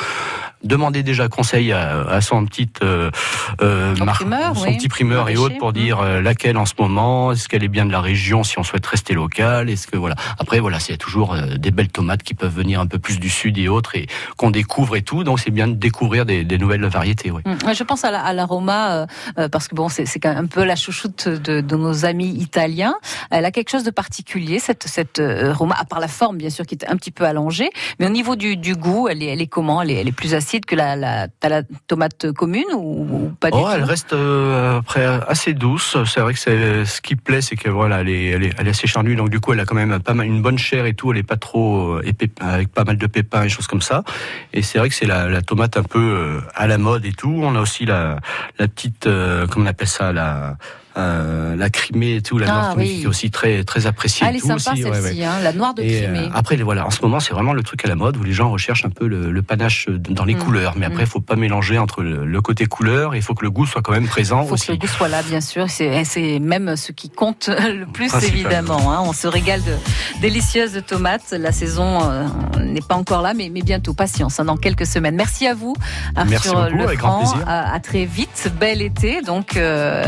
demander 0.64 1.02
déjà 1.02 1.28
conseil 1.28 1.72
à, 1.72 2.00
à 2.08 2.20
son 2.20 2.44
petit 2.46 2.68
Son 2.80 4.04
mar- 4.04 4.14
primeur, 4.16 4.56
son 4.56 4.64
oui. 4.66 4.76
petit 4.76 4.88
primeur 4.88 5.17
et 5.26 5.36
autres 5.36 5.58
pour 5.58 5.72
dire 5.72 6.00
euh, 6.00 6.20
laquelle 6.20 6.56
en 6.56 6.66
ce 6.66 6.74
moment, 6.78 7.32
est-ce 7.32 7.48
qu'elle 7.48 7.64
est 7.64 7.68
bien 7.68 7.86
de 7.86 7.92
la 7.92 8.00
région 8.00 8.44
si 8.44 8.58
on 8.58 8.62
souhaite 8.62 8.86
rester 8.86 9.14
local, 9.14 9.68
est-ce 9.70 9.86
que 9.86 9.96
voilà. 9.96 10.14
Après 10.38 10.60
voilà, 10.60 10.78
c'est 10.78 10.96
toujours 10.96 11.34
euh, 11.34 11.56
des 11.56 11.70
belles 11.70 11.88
tomates 11.88 12.22
qui 12.22 12.34
peuvent 12.34 12.54
venir 12.54 12.80
un 12.80 12.86
peu 12.86 12.98
plus 12.98 13.18
du 13.18 13.28
sud 13.30 13.58
et 13.58 13.68
autres 13.68 13.96
et 13.96 14.06
qu'on 14.36 14.50
découvre 14.50 14.96
et 14.96 15.02
tout. 15.02 15.24
Donc 15.24 15.40
c'est 15.40 15.50
bien 15.50 15.66
de 15.68 15.74
découvrir 15.74 16.24
des, 16.26 16.44
des 16.44 16.58
nouvelles 16.58 16.84
variétés. 16.86 17.30
Oui. 17.30 17.42
Hum, 17.46 17.56
Je 17.74 17.82
pense 17.82 18.04
à 18.04 18.10
la- 18.10 18.32
l'aroma 18.32 18.90
euh, 18.92 19.06
euh, 19.38 19.48
parce 19.48 19.66
que 19.68 19.74
bon, 19.74 19.88
c'est 19.88 20.06
c'est 20.06 20.20
quand 20.20 20.28
même 20.34 20.44
un 20.44 20.46
peu 20.46 20.64
la 20.64 20.76
chouchoute 20.76 21.28
de, 21.28 21.60
de 21.60 21.76
nos 21.76 22.04
amis 22.04 22.28
italiens. 22.30 22.94
Elle 23.30 23.44
a 23.44 23.50
quelque 23.50 23.70
chose 23.70 23.84
de 23.84 23.90
particulier 23.90 24.58
cette 24.58 24.86
cette 24.86 25.18
aroma, 25.20 25.74
à 25.78 25.84
part 25.84 26.00
la 26.00 26.08
forme 26.08 26.36
bien 26.36 26.50
sûr 26.50 26.66
qui 26.66 26.74
est 26.76 26.88
un 26.88 26.96
petit 26.96 27.10
peu 27.10 27.24
allongée, 27.24 27.70
mais 27.98 28.06
au 28.06 28.10
niveau 28.10 28.36
du, 28.36 28.56
du 28.56 28.74
goût, 28.76 29.08
elle 29.08 29.22
est 29.22 29.26
elle 29.26 29.40
est 29.42 29.46
comment? 29.46 29.80
Elle 29.82 29.90
est, 29.90 29.94
elle 30.00 30.08
est 30.08 30.12
plus 30.12 30.34
acide 30.34 30.64
que 30.66 30.76
la 30.76 30.94
la, 30.96 31.26
la 31.42 31.62
tomate 31.86 32.32
commune 32.32 32.64
ou, 32.74 33.06
ou 33.10 33.32
pas 33.40 33.50
du 33.50 33.56
Oh, 33.58 33.64
tout? 33.64 33.70
elle 33.74 33.84
reste 33.84 34.12
après 34.12 35.04
assez 35.28 35.54
douce. 35.54 35.96
C'est 36.06 36.20
vrai 36.20 36.34
que 36.34 36.38
c'est 36.38 36.84
ce 36.84 37.00
qui 37.00 37.16
plaît, 37.16 37.40
c'est 37.40 37.56
que 37.56 37.68
voilà, 37.68 38.00
elle 38.00 38.08
est, 38.08 38.26
elle 38.26 38.44
est, 38.44 38.68
assez 38.68 38.86
charnue, 38.86 39.16
donc 39.16 39.30
du 39.30 39.40
coup, 39.40 39.52
elle 39.52 39.60
a 39.60 39.64
quand 39.64 39.74
même 39.74 39.98
pas 40.00 40.14
mal 40.14 40.26
une 40.26 40.42
bonne 40.42 40.58
chair 40.58 40.86
et 40.86 40.94
tout. 40.94 41.12
Elle 41.12 41.18
est 41.18 41.22
pas 41.22 41.36
trop 41.36 41.94
euh, 41.94 42.02
épais- 42.02 42.30
avec 42.40 42.68
pas 42.68 42.84
mal 42.84 42.96
de 42.96 43.06
pépins 43.06 43.42
et 43.42 43.48
choses 43.48 43.66
comme 43.66 43.82
ça. 43.82 44.04
Et 44.52 44.62
c'est 44.62 44.78
vrai 44.78 44.88
que 44.88 44.94
c'est 44.94 45.06
la, 45.06 45.42
tomate 45.42 45.76
un 45.76 45.82
peu 45.82 45.98
euh, 45.98 46.40
à 46.54 46.66
la 46.66 46.78
mode 46.78 47.04
et 47.04 47.12
tout. 47.12 47.40
On 47.42 47.54
a 47.54 47.60
aussi 47.60 47.86
la, 47.86 48.18
la 48.58 48.68
petite, 48.68 49.06
euh, 49.06 49.46
comment 49.46 49.66
on 49.66 49.68
appelle 49.68 49.88
ça, 49.88 50.12
la 50.12 50.56
euh, 50.96 51.54
la 51.56 51.70
crimée 51.70 52.16
et 52.16 52.22
tout, 52.22 52.38
la 52.38 52.46
Ah, 52.48 52.52
noire 52.52 52.68
crimée, 52.70 52.84
oui. 52.90 52.96
qui 52.98 53.04
est 53.04 53.06
aussi 53.06 53.30
très 53.30 53.62
très 53.64 53.86
appréciée. 53.86 54.24
Ah, 54.26 54.30
elle 54.30 54.36
est 54.36 54.40
tout 54.40 54.46
sympa 54.58 54.72
ouais, 54.76 54.82
celle-ci, 55.02 55.18
ouais. 55.20 55.24
hein, 55.24 55.38
la 55.42 55.52
noire 55.52 55.74
de 55.74 55.82
Et, 55.82 56.02
Crimée. 56.02 56.18
euh, 56.26 56.28
après, 56.34 56.56
voilà, 56.56 56.86
en 56.86 56.90
ce 56.90 57.02
moment, 57.02 57.20
c'est 57.20 57.32
vraiment 57.34 57.52
le 57.52 57.62
truc 57.62 57.84
à 57.84 57.88
la 57.88 57.94
mode 57.94 58.16
où 58.16 58.22
les 58.24 58.32
gens 58.32 58.50
recherchent 58.50 58.84
un 58.84 58.90
peu 58.90 59.06
le, 59.06 59.30
le 59.30 59.42
panache 59.42 59.88
dans 59.88 60.24
les 60.24 60.34
Mm. 60.34 60.38
couleurs. 60.38 60.74
Mais 60.76 60.86
après, 60.86 61.02
il 61.02 61.08
faut 61.08 61.20
pas 61.20 61.36
mélanger 61.36 61.78
entre 61.78 62.02
le, 62.02 62.24
le 62.24 62.40
côté 62.40 62.66
couleur 62.66 63.14
et 63.14 63.18
il 63.18 63.22
faut 63.22 63.34
que 63.34 63.44
le 63.44 63.50
goût 63.50 63.66
soit 63.66 63.82
quand 63.82 63.92
même 63.92 64.06
présent 64.08 64.42
Il 64.42 64.48
faut 64.48 64.54
aussi. 64.54 64.66
que 64.68 64.72
le 64.72 64.78
goût 64.78 64.86
soit 64.86 65.08
là, 65.08 65.22
bien 65.22 65.40
sûr. 65.40 65.66
C'est 65.68 66.04
c'est 66.04 66.38
même 66.38 66.74
ce 66.76 66.92
qui 66.92 67.10
compte 67.10 67.48
le 67.48 67.84
plus, 67.86 68.12
évidemment. 68.24 68.92
hein. 68.92 69.00
On 69.04 69.12
se 69.12 69.26
régale 69.28 69.62
de 69.62 69.72
délicieuses 70.20 70.82
tomates. 70.86 71.30
La 71.32 71.52
saison 71.52 72.00
euh, 72.10 72.24
n'est 72.62 72.80
pas 72.80 72.94
encore 72.96 73.22
là, 73.22 73.34
mais, 73.34 73.50
mais 73.52 73.62
bientôt. 73.62 73.94
Patience, 73.94 74.38
hein, 74.40 74.44
dans 74.44 74.56
quelques 74.56 74.86
semaines. 74.86 75.16
Merci 75.16 75.46
à 75.46 75.54
vous, 75.54 75.74
Arthur 76.16 76.30
Merci 76.30 76.48
beaucoup, 76.48 76.82
avec 76.84 76.98
grand 76.98 77.20
Lefranc. 77.20 77.32
plaisir. 77.32 77.48
À, 77.48 77.74
à 77.74 77.80
très 77.80 78.04
vite. 78.04 78.52
Bel 78.60 78.82
été. 78.82 79.22
Donc, 79.22 79.56
euh, 79.56 80.04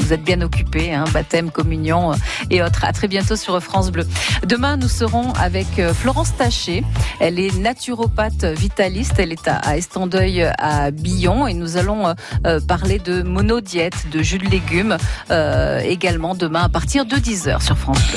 vous 0.00 0.12
êtes 0.12 0.22
bien 0.22 0.29
occupés. 0.42 0.94
Hein, 0.94 1.04
baptême, 1.12 1.50
communion 1.50 2.12
euh, 2.12 2.16
et 2.50 2.62
autres. 2.62 2.84
À 2.84 2.92
très 2.92 3.08
bientôt 3.08 3.36
sur 3.36 3.60
France 3.62 3.90
Bleu. 3.90 4.06
Demain, 4.44 4.76
nous 4.76 4.88
serons 4.88 5.32
avec 5.34 5.78
euh, 5.78 5.92
Florence 5.92 6.36
Taché. 6.36 6.84
Elle 7.20 7.38
est 7.38 7.56
naturopathe 7.58 8.44
vitaliste. 8.44 9.14
Elle 9.18 9.32
est 9.32 9.48
à, 9.48 9.76
Estandeuil 9.76 10.42
à 10.58 10.90
Billon 10.90 11.46
et 11.46 11.54
nous 11.54 11.76
allons 11.76 12.14
euh, 12.46 12.60
parler 12.60 12.98
de 12.98 13.22
monodiète, 13.22 14.10
de 14.10 14.22
jus 14.22 14.38
de 14.38 14.48
légumes 14.48 14.96
euh, 15.30 15.80
également 15.80 16.34
demain 16.34 16.62
à 16.62 16.68
partir 16.68 17.04
de 17.04 17.16
10h 17.16 17.62
sur 17.62 17.76
France 17.76 17.98
Bleu. 17.98 18.08